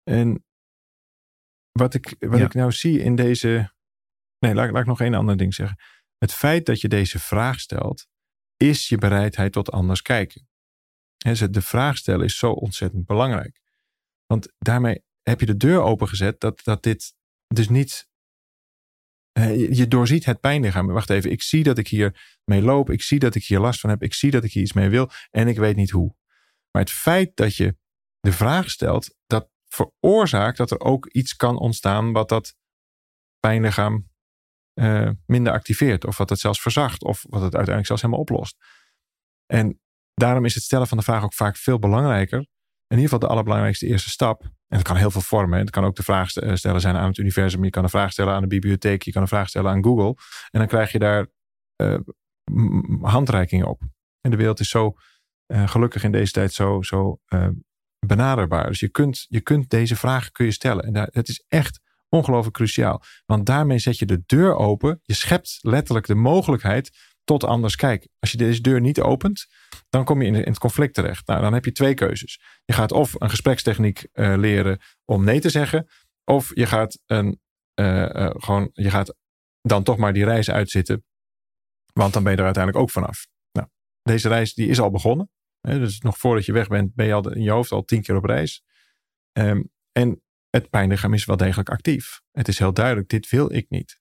En 0.03 0.45
wat 1.73 1.95
ik, 1.95 2.17
wat 2.19 2.41
ik 2.41 2.55
nou 2.55 2.73
zie 2.73 3.01
in 3.01 3.15
deze. 3.15 3.73
Nee, 4.39 4.55
laat, 4.55 4.71
laat 4.71 4.81
ik 4.81 4.87
nog 4.87 5.01
één 5.01 5.15
ander 5.15 5.37
ding 5.37 5.55
zeggen. 5.55 5.79
Het 6.19 6.33
feit 6.33 6.67
dat 6.67 6.81
je 6.81 6.89
deze 6.89 7.19
vraag 7.19 7.61
stelt, 7.61 8.07
is 8.57 8.89
je 8.89 8.99
bereidheid 8.99 9.53
tot 9.53 9.71
anders 9.71 10.03
kijken. 10.03 10.49
He, 11.19 11.51
de 11.51 11.63
vraag 11.63 11.97
stellen 11.97 12.25
is 12.25 12.39
zo 12.39 12.53
ontzettend 12.53 13.07
belangrijk. 13.07 13.61
Want 14.27 14.53
daarmee 14.59 15.05
heb 15.23 15.41
je 15.41 15.47
de 15.47 15.57
deur 15.57 15.81
opengezet 15.81 16.41
dat, 16.41 16.65
dat 16.65 16.83
dit 16.83 17.15
dus 17.47 17.69
niet 17.69 18.09
je 19.75 19.88
doorziet 19.88 20.25
het 20.25 20.40
pijnlichaam. 20.40 20.87
Wacht 20.87 21.11
even, 21.11 21.30
ik 21.30 21.42
zie 21.42 21.62
dat 21.62 21.78
ik 21.78 21.88
hier 21.88 22.38
mee 22.45 22.62
loop. 22.62 22.90
Ik 22.90 23.02
zie 23.02 23.18
dat 23.18 23.35
ik 23.35 23.45
hier 23.45 23.61
last 23.61 23.80
van 23.80 23.90
heb. 23.90 24.02
Ik 24.02 24.14
zie 24.14 24.30
dat 24.30 24.45
ik 24.45 24.52
hier 24.52 24.62
iets 24.62 24.73
mee 24.73 24.88
wil. 24.88 25.11
En 25.30 25.49
ik 25.49 25.57
weet 25.57 25.76
niet 25.76 25.90
hoe. 25.90 26.14
Maar 26.71 26.83
het 26.83 26.92
feit 26.92 27.37
dat 27.37 27.57
je 27.57 27.76
de 28.21 28.33
vraag 28.33 28.71
stelt, 28.71 29.16
dat 29.26 29.50
veroorzaakt 29.68 30.57
dat 30.57 30.71
er 30.71 30.80
ook 30.80 31.07
iets 31.07 31.37
kan 31.37 31.59
ontstaan 31.59 32.12
wat 32.12 32.28
dat 32.28 32.54
pijnlichaam 33.40 34.11
uh, 34.75 35.11
minder 35.26 35.52
activeert. 35.52 36.04
Of 36.04 36.16
wat 36.18 36.28
het 36.28 36.40
zelfs 36.40 36.61
verzacht. 36.61 37.04
Of 37.04 37.23
wat 37.23 37.42
het 37.42 37.54
uiteindelijk 37.54 37.87
zelfs 37.87 38.02
helemaal 38.02 38.23
oplost. 38.23 38.57
En 39.47 39.80
daarom 40.14 40.45
is 40.45 40.54
het 40.54 40.62
stellen 40.62 40.87
van 40.87 40.99
de 40.99 41.04
vraag 41.04 41.25
ook 41.25 41.35
vaak 41.35 41.57
veel 41.57 41.78
belangrijker. 41.78 42.38
In 42.38 42.97
ieder 42.97 43.04
geval 43.04 43.18
de 43.18 43.26
allerbelangrijkste 43.26 43.87
eerste 43.87 44.11
stap. 44.11 44.57
En 44.69 44.79
het 44.79 44.87
kan 44.87 44.97
heel 44.97 45.11
veel 45.11 45.21
vormen. 45.21 45.59
Het 45.59 45.71
kan 45.71 45.85
ook 45.85 45.97
de 45.97 46.03
vraag 46.03 46.35
eh, 46.35 46.55
stellen 46.55 46.81
zijn 46.81 46.97
aan 46.97 47.09
het 47.09 47.19
universum. 47.19 47.65
Je 47.65 47.71
kan 47.71 47.83
een 47.83 47.91
vraag 47.91 48.13
stellen 48.13 48.35
aan 48.35 48.43
de 48.43 48.49
bibliotheek. 48.49 49.03
Je 49.03 49.13
kan 49.13 49.23
een 49.23 49.29
vraag 49.29 49.49
stellen 49.49 49.71
aan 49.71 49.85
Google. 49.85 50.15
En 50.51 50.59
dan 50.59 50.67
krijg 50.67 50.93
je 50.93 50.99
daar 50.99 51.27
uh, 51.83 51.99
handreikingen 53.01 53.69
op. 53.69 53.81
En 54.21 54.31
de 54.31 54.37
wereld 54.37 54.61
is 54.61 54.69
zo 54.69 54.95
uh, 55.47 55.69
gelukkig 55.69 56.05
in 56.05 56.13
deze 56.13 56.33
tijd 56.33 56.53
zo, 56.53 56.83
zo 56.83 57.21
benaderbaar. 58.07 58.67
Dus 58.67 58.81
je 58.81 58.89
kunt, 58.89 59.27
je 59.29 59.41
kunt 59.41 59.71
deze 59.71 59.97
vragen 59.97 60.33
kun 60.33 60.45
je 60.45 60.53
stellen. 60.53 60.85
En 60.85 60.93
daar, 60.93 61.09
het 61.11 61.29
is 61.29 61.45
echt 61.49 61.81
ongelooflijk 62.09 62.57
cruciaal. 62.57 63.03
Want 63.27 63.47
daarmee 63.47 63.79
zet 63.79 63.99
je 63.99 64.07
de 64.07 64.23
deur 64.27 64.57
open. 64.57 65.01
Je 65.03 65.15
schept 65.15 65.59
letterlijk 65.61 66.07
de 66.07 66.15
mogelijkheid 66.15 67.08
tot 67.29 67.45
anders 67.45 67.77
kijken. 67.77 68.11
Als 68.19 68.33
je 68.33 68.39
deze 68.39 68.61
deur 68.61 68.81
niet 68.81 69.01
opent, 69.01 69.47
dan 69.89 70.05
kom 70.05 70.23
je 70.23 70.29
in, 70.29 70.35
het 70.35 70.59
conflict 70.59 70.95
terecht. 70.95 71.27
Nou, 71.27 71.41
dan 71.41 71.53
heb 71.53 71.65
je 71.65 71.73
twee 71.73 71.95
keuzes. 71.95 72.41
Je 72.65 72.73
gaat 72.73 72.93
of 72.93 73.21
een 73.21 73.31
gesprekstechniek 73.31 74.07
uh, 74.13 74.37
leren 74.37 74.79
om 75.05 75.25
nee 75.25 75.41
te 75.41 75.51
zeggen, 75.51 75.89
of 76.25 76.51
je 76.55 76.67
gaat, 76.67 76.99
een, 77.07 77.41
uh, 77.81 78.03
uh, 78.03 78.31
gewoon, 78.31 78.71
je 78.73 78.91
gaat 78.91 79.15
dan 79.61 79.83
toch 79.83 79.97
maar 79.97 80.13
die 80.13 80.25
reis 80.25 80.51
uitzitten, 80.51 81.05
want 81.93 82.13
dan 82.13 82.23
ben 82.23 82.33
je 82.33 82.39
er 82.39 82.45
uiteindelijk 82.45 82.85
ook 82.85 82.91
vanaf. 82.91 83.27
Nou, 83.53 83.69
deze 84.03 84.29
reis 84.29 84.55
die 84.55 84.69
is 84.69 84.81
al 84.81 84.91
begonnen. 84.91 85.31
Hè, 85.61 85.79
dus 85.79 86.01
nog 86.01 86.19
voordat 86.19 86.45
je 86.45 86.53
weg 86.53 86.69
bent, 86.69 86.95
ben 86.95 87.07
je 87.07 87.13
al 87.13 87.33
in 87.33 87.43
je 87.43 87.51
hoofd 87.51 87.73
al 87.73 87.85
tien 87.85 88.03
keer 88.03 88.17
op 88.17 88.25
reis. 88.25 88.63
Um, 89.33 89.71
en 89.93 90.23
het 90.51 90.71
pijnlichaam 90.71 91.15
is 91.15 91.25
wel 91.25 91.37
degelijk 91.37 91.69
actief. 91.69 92.21
Het 92.33 92.49
is 92.49 92.59
heel 92.59 92.73
duidelijk, 92.73 93.09
dit 93.09 93.29
wil 93.29 93.53
ik 93.53 93.67
niet. 93.69 94.01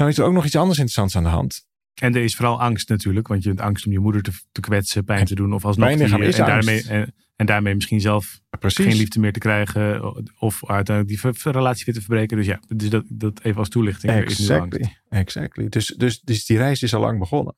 Nou 0.00 0.12
is 0.12 0.18
er 0.18 0.24
ook 0.24 0.32
nog 0.32 0.44
iets 0.44 0.56
anders 0.56 0.78
interessants 0.78 1.16
aan 1.16 1.22
de 1.22 1.28
hand. 1.28 1.66
En 1.94 2.14
er 2.14 2.22
is 2.22 2.36
vooral 2.36 2.60
angst 2.60 2.88
natuurlijk, 2.88 3.28
want 3.28 3.42
je 3.42 3.48
hebt 3.48 3.60
angst 3.60 3.86
om 3.86 3.92
je 3.92 3.98
moeder 3.98 4.22
te, 4.22 4.32
te 4.52 4.60
kwetsen, 4.60 5.04
pijn 5.04 5.24
te 5.24 5.34
doen 5.34 5.52
of 5.52 5.64
alsnog 5.64 5.88
die, 5.88 6.02
is 6.02 6.38
en, 6.38 6.46
daarmee, 6.46 6.82
en, 6.88 7.14
en, 7.36 7.46
daarmee 7.46 7.74
misschien 7.74 8.00
zelf 8.00 8.40
geen 8.60 8.96
liefde 8.96 9.20
meer 9.20 9.32
te 9.32 9.38
krijgen 9.38 10.02
of 10.38 10.70
uiteindelijk 10.70 11.22
die 11.22 11.52
relatie 11.52 11.84
weer 11.84 11.94
te 11.94 12.00
verbreken. 12.00 12.36
Dus 12.36 12.46
ja, 12.46 12.60
dus 12.68 12.90
dat, 12.90 13.04
dat 13.08 13.42
even 13.42 13.58
als 13.58 13.68
toelichting. 13.68 14.12
Exactly, 14.12 14.96
exactly. 15.08 15.68
Dus, 15.68 15.86
dus, 15.86 16.20
dus 16.20 16.46
die 16.46 16.58
reis 16.58 16.82
is 16.82 16.94
al 16.94 17.00
lang 17.00 17.18
begonnen. 17.18 17.56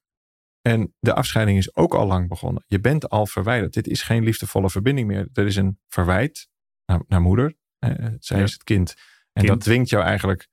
En 0.62 0.94
de 0.98 1.14
afscheiding 1.14 1.58
is 1.58 1.76
ook 1.76 1.94
al 1.94 2.06
lang 2.06 2.28
begonnen. 2.28 2.64
Je 2.66 2.80
bent 2.80 3.08
al 3.08 3.26
verwijderd. 3.26 3.74
Dit 3.74 3.86
is 3.86 4.02
geen 4.02 4.24
liefdevolle 4.24 4.70
verbinding 4.70 5.06
meer. 5.06 5.28
Er 5.32 5.46
is 5.46 5.56
een 5.56 5.78
verwijt 5.88 6.48
naar, 6.86 7.02
naar 7.08 7.20
moeder. 7.20 7.56
Eh, 7.78 8.06
zij 8.18 8.42
is 8.42 8.52
het 8.52 8.64
kind. 8.64 8.94
En 9.32 9.46
dat 9.46 9.60
dwingt 9.60 9.88
jou 9.88 10.04
eigenlijk 10.04 10.48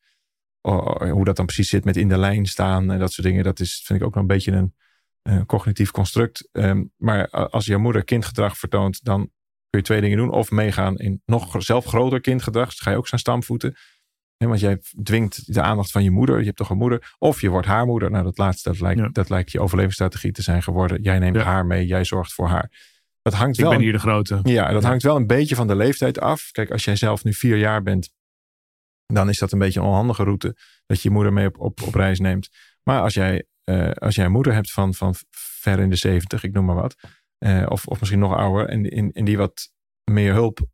hoe 1.12 1.26
dat 1.26 1.36
dan 1.36 1.46
precies 1.46 1.70
zit 1.70 1.86
met 1.86 1.98
in 1.98 2.08
de 2.08 2.18
lijn 2.18 2.46
staan 2.46 2.92
en 2.92 3.00
dat 3.00 3.12
soort 3.12 3.28
dingen, 3.28 3.44
dat 3.44 3.60
is, 3.60 3.82
vind 3.86 4.00
ik 4.00 4.06
ook 4.06 4.14
nog 4.14 4.22
een 4.22 4.28
beetje 4.28 4.52
een, 4.52 4.76
een 5.22 5.46
cognitief 5.46 5.92
construct. 5.92 6.50
Ehm, 6.52 6.84
maar 6.98 7.30
als 7.30 7.66
je 7.66 7.78
moeder 7.78 8.04
kindgedrag 8.04 8.58
vertoont, 8.58 9.04
dan 9.04 9.32
kun 9.70 9.80
je 9.80 9.86
twee 9.86 10.02
dingen 10.02 10.18
doen. 10.18 10.32
Of 10.32 10.52
meegaan 10.52 10.98
in 10.98 11.22
nog 11.26 11.56
zelf 11.64 11.86
groter 11.86 12.22
kindgedrag. 12.22 12.70
Dus 12.70 12.80
ga 12.80 12.92
je 12.92 12.98
ook 12.98 13.08
zijn 13.08 13.22
stamvoeten. 13.22 13.76
want 14.38 14.60
jij 14.60 14.82
dwingt 15.04 15.54
de 15.54 15.62
aandacht 15.62 15.92
van 15.92 16.04
je 16.04 16.12
moeder. 16.12 16.40
Je 16.40 16.46
hebt 16.46 16.58
toch 16.58 16.70
een 16.70 16.78
moeder. 16.78 17.16
Of 17.18 17.42
je 17.42 17.50
wordt 17.50 17.68
haar 17.68 17.86
moeder. 17.86 18.12
Nou, 18.12 18.24
dat 18.24 18.38
laatste, 18.38 18.70
dat 18.70 18.80
lijkt, 18.80 19.14
dat 19.14 19.30
lijkt 19.30 19.52
je 19.52 19.60
overlevingsstrategie 19.60 20.32
te 20.32 20.42
zijn 20.42 20.64
geworden. 20.64 21.02
Jij 21.02 21.20
neemt 21.20 21.38
haar 21.38 21.66
mee. 21.66 21.86
Jij 21.86 22.04
zorgt 22.04 22.34
voor 22.34 22.48
haar. 22.48 22.72
Dat 23.22 23.34
hangt 23.34 23.58
ik 23.58 23.64
wel. 23.64 23.72
Ik 23.72 23.78
ben 23.78 23.86
hier 23.86 23.96
de 23.96 24.02
grote. 24.02 24.40
Ja, 24.44 24.72
dat 24.72 24.84
hangt 24.84 25.04
wel 25.04 25.16
een 25.16 25.28
beetje 25.28 25.56
van 25.56 25.68
de 25.68 25.76
leeftijd 25.76 26.20
af. 26.20 26.52
Kijk, 26.52 26.72
als 26.72 26.84
jij 26.84 26.96
zelf 26.96 27.24
nu 27.24 27.34
vier 27.34 27.58
jaar 27.58 27.84
bent 27.84 28.10
dan 29.13 29.30
is 29.30 29.38
dat 29.38 29.51
een 29.51 29.60
beetje 29.60 29.80
een 29.80 29.86
onhandige 29.86 30.24
route 30.24 30.58
dat 30.86 31.01
je 31.01 31.10
moeder 31.10 31.34
mee 31.34 31.48
op, 31.48 31.60
op, 31.60 31.82
op 31.82 31.96
reis 31.96 32.20
neemt. 32.20 32.50
Maar 32.84 33.01
als 33.01 33.13
jij, 33.13 33.46
uh, 33.66 33.92
als 33.92 34.16
jij 34.16 34.25
een 34.25 34.32
moeder 34.32 34.54
hebt 34.54 34.72
van, 34.72 34.94
van 34.94 35.16
ver 35.30 35.80
in 35.80 35.89
de 35.89 35.96
zeventig, 35.96 36.44
ik 36.44 36.54
noem 36.54 36.66
maar 36.66 36.75
wat, 36.75 36.96
uh, 37.39 37.66
of, 37.70 37.88
of 37.88 38.00
misschien 38.00 38.20
nog 38.20 38.36
ouder, 38.36 38.68
en, 38.68 38.86
in, 38.86 39.12
in 39.12 39.25
die 39.25 39.38
wat 39.38 39.72
meer 40.12 40.34
hulp 40.34 40.68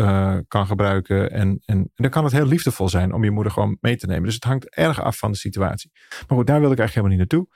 uh, 0.00 0.38
kan 0.48 0.66
gebruiken. 0.66 1.30
En, 1.30 1.60
en, 1.64 1.90
en, 1.94 2.02
dan 2.02 2.10
kan 2.10 2.24
het 2.24 2.32
heel 2.32 2.46
liefdevol 2.46 2.88
zijn 2.88 3.12
om 3.12 3.24
je 3.24 3.30
moeder 3.30 3.52
gewoon 3.52 3.76
mee 3.80 3.96
te 3.96 4.06
nemen. 4.06 4.24
Dus 4.24 4.34
het 4.34 4.44
hangt 4.44 4.74
erg 4.74 5.00
af 5.00 5.18
van 5.18 5.32
de 5.32 5.38
situatie. 5.38 5.90
Maar 6.08 6.36
goed, 6.38 6.46
daar 6.46 6.60
wil 6.60 6.72
ik 6.72 6.78
eigenlijk 6.78 6.94
helemaal 6.94 7.16
niet 7.16 7.30
naartoe. 7.30 7.48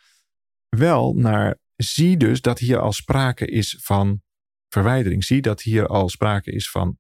Wel 0.69 1.15
naar, 1.15 1.59
zie 1.77 2.17
dus 2.17 2.41
dat 2.41 2.59
hier 2.59 2.79
al 2.79 2.93
sprake 2.93 3.47
is 3.47 3.79
van 3.83 4.23
verwijdering. 4.69 5.25
Zie 5.25 5.41
dat 5.41 5.63
hier 5.63 5.87
al 5.87 6.09
sprake 6.09 6.53
is 6.53 6.71
van 6.71 6.99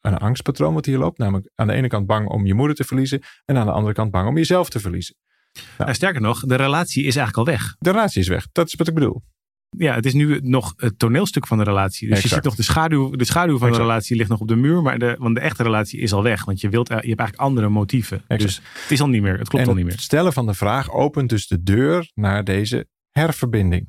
een 0.00 0.16
angstpatroon 0.16 0.74
wat 0.74 0.86
hier 0.86 0.98
loopt. 0.98 1.18
Namelijk 1.18 1.50
aan 1.54 1.66
de 1.66 1.72
ene 1.72 1.88
kant 1.88 2.06
bang 2.06 2.28
om 2.28 2.46
je 2.46 2.54
moeder 2.54 2.76
te 2.76 2.84
verliezen. 2.84 3.22
En 3.44 3.56
aan 3.56 3.66
de 3.66 3.72
andere 3.72 3.94
kant 3.94 4.10
bang 4.10 4.28
om 4.28 4.36
jezelf 4.36 4.70
te 4.70 4.80
verliezen. 4.80 5.14
Nou, 5.78 5.94
sterker 5.94 6.20
nog, 6.20 6.40
de 6.40 6.54
relatie 6.54 7.04
is 7.04 7.16
eigenlijk 7.16 7.48
al 7.48 7.54
weg. 7.54 7.76
De 7.78 7.90
relatie 7.90 8.20
is 8.20 8.28
weg. 8.28 8.46
Dat 8.52 8.66
is 8.66 8.74
wat 8.74 8.88
ik 8.88 8.94
bedoel. 8.94 9.22
Ja, 9.76 9.94
het 9.94 10.06
is 10.06 10.14
nu 10.14 10.40
nog 10.42 10.72
het 10.76 10.98
toneelstuk 10.98 11.46
van 11.46 11.58
de 11.58 11.64
relatie. 11.64 12.08
Dus 12.08 12.22
je 12.22 12.28
ziet 12.28 12.42
nog 12.42 12.54
de 12.54 12.62
schaduw, 12.62 13.10
de 13.10 13.24
schaduw 13.24 13.58
van 13.58 13.72
de 13.72 13.76
relatie 13.76 14.16
ligt 14.16 14.28
nog 14.28 14.40
op 14.40 14.48
de 14.48 14.56
muur. 14.56 14.82
Maar 14.82 14.98
de, 14.98 15.16
want 15.18 15.34
de 15.34 15.40
echte 15.40 15.62
relatie 15.62 16.00
is 16.00 16.12
al 16.12 16.22
weg. 16.22 16.44
Want 16.44 16.60
je, 16.60 16.68
wilt, 16.68 16.88
je 16.88 16.94
hebt 16.94 17.04
eigenlijk 17.04 17.36
andere 17.36 17.68
motieven. 17.68 18.24
Dus 18.26 18.62
het 18.82 18.90
is 18.90 19.00
al 19.00 19.08
niet 19.08 19.22
meer. 19.22 19.38
Het 19.38 19.48
klopt 19.48 19.68
al 19.68 19.74
niet 19.74 19.84
meer. 19.84 19.92
Het 19.92 20.02
stellen 20.02 20.32
van 20.32 20.46
de 20.46 20.54
vraag 20.54 20.90
opent 20.90 21.28
dus 21.28 21.46
de 21.46 21.62
deur 21.62 22.10
naar 22.14 22.44
deze 22.44 22.86
herverbinding. 23.10 23.88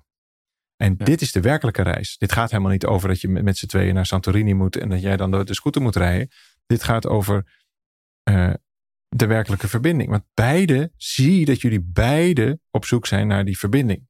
En 0.81 0.97
dit 0.97 1.21
is 1.21 1.31
de 1.31 1.41
werkelijke 1.41 1.81
reis. 1.81 2.17
Dit 2.17 2.31
gaat 2.31 2.51
helemaal 2.51 2.71
niet 2.71 2.85
over 2.85 3.07
dat 3.07 3.21
je 3.21 3.27
met, 3.27 3.43
met 3.43 3.57
z'n 3.57 3.65
tweeën 3.65 3.93
naar 3.93 4.05
Santorini 4.05 4.53
moet 4.53 4.75
en 4.75 4.89
dat 4.89 5.01
jij 5.01 5.17
dan 5.17 5.31
de, 5.31 5.43
de 5.43 5.53
scooter 5.53 5.81
moet 5.81 5.95
rijden. 5.95 6.29
Dit 6.65 6.83
gaat 6.83 7.07
over 7.07 7.61
uh, 8.29 8.53
de 9.07 9.25
werkelijke 9.25 9.67
verbinding. 9.67 10.09
Want 10.09 10.23
beide, 10.33 10.91
zie 10.95 11.45
dat 11.45 11.61
jullie 11.61 11.81
beide 11.81 12.59
op 12.71 12.85
zoek 12.85 13.05
zijn 13.05 13.27
naar 13.27 13.45
die 13.45 13.57
verbinding. 13.57 14.07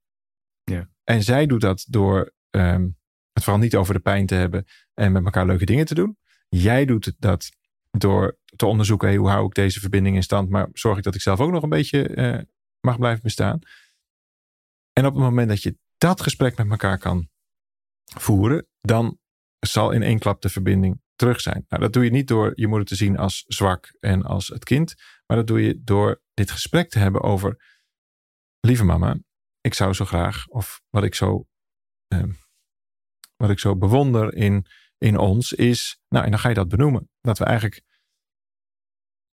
Ja. 0.63 0.89
En 1.03 1.23
zij 1.23 1.45
doet 1.45 1.61
dat 1.61 1.85
door 1.89 2.33
um, 2.49 2.97
het 3.31 3.43
vooral 3.43 3.61
niet 3.61 3.75
over 3.75 3.93
de 3.93 3.99
pijn 3.99 4.25
te 4.25 4.35
hebben 4.35 4.65
en 4.93 5.11
met 5.11 5.25
elkaar 5.25 5.45
leuke 5.45 5.65
dingen 5.65 5.85
te 5.85 5.95
doen. 5.95 6.17
Jij 6.49 6.85
doet 6.85 7.13
dat 7.19 7.49
door 7.89 8.37
te 8.55 8.65
onderzoeken, 8.65 9.07
hey, 9.07 9.17
hoe 9.17 9.29
hou 9.29 9.45
ik 9.45 9.53
deze 9.53 9.79
verbinding 9.79 10.15
in 10.15 10.23
stand, 10.23 10.49
maar 10.49 10.69
zorg 10.73 10.97
ik 10.97 11.03
dat 11.03 11.15
ik 11.15 11.21
zelf 11.21 11.39
ook 11.39 11.51
nog 11.51 11.63
een 11.63 11.69
beetje 11.69 12.15
uh, 12.15 12.41
mag 12.79 12.97
blijven 12.97 13.23
bestaan. 13.23 13.59
En 14.93 15.05
op 15.05 15.13
het 15.13 15.23
moment 15.23 15.49
dat 15.49 15.61
je 15.63 15.77
dat 16.01 16.21
gesprek 16.21 16.57
met 16.57 16.69
elkaar 16.69 16.97
kan 16.97 17.29
voeren, 18.17 18.67
dan 18.79 19.19
zal 19.59 19.91
in 19.91 20.03
één 20.03 20.19
klap 20.19 20.41
de 20.41 20.49
verbinding 20.49 21.01
terug 21.15 21.41
zijn. 21.41 21.65
Nou, 21.67 21.81
dat 21.81 21.93
doe 21.93 22.03
je 22.03 22.11
niet 22.11 22.27
door 22.27 22.51
je 22.55 22.67
moeder 22.67 22.87
te 22.87 22.95
zien 22.95 23.17
als 23.17 23.43
zwak 23.47 23.97
en 23.99 24.23
als 24.23 24.47
het 24.47 24.63
kind, 24.63 24.93
maar 25.25 25.37
dat 25.37 25.47
doe 25.47 25.61
je 25.61 25.81
door 25.83 26.21
dit 26.33 26.51
gesprek 26.51 26.89
te 26.89 26.99
hebben 26.99 27.21
over, 27.21 27.63
lieve 28.59 28.83
mama, 28.83 29.17
ik 29.61 29.73
zou 29.73 29.93
zo 29.93 30.05
graag, 30.05 30.47
of 30.47 30.81
wat 30.89 31.03
ik 31.03 31.15
zo, 31.15 31.45
eh, 32.07 32.23
wat 33.35 33.49
ik 33.49 33.59
zo 33.59 33.77
bewonder 33.77 34.33
in, 34.33 34.65
in 34.97 35.17
ons 35.17 35.53
is, 35.53 35.99
nou, 36.07 36.25
en 36.25 36.31
dan 36.31 36.39
ga 36.39 36.49
je 36.49 36.55
dat 36.55 36.69
benoemen, 36.69 37.09
dat 37.19 37.37
we 37.37 37.45
eigenlijk 37.45 37.83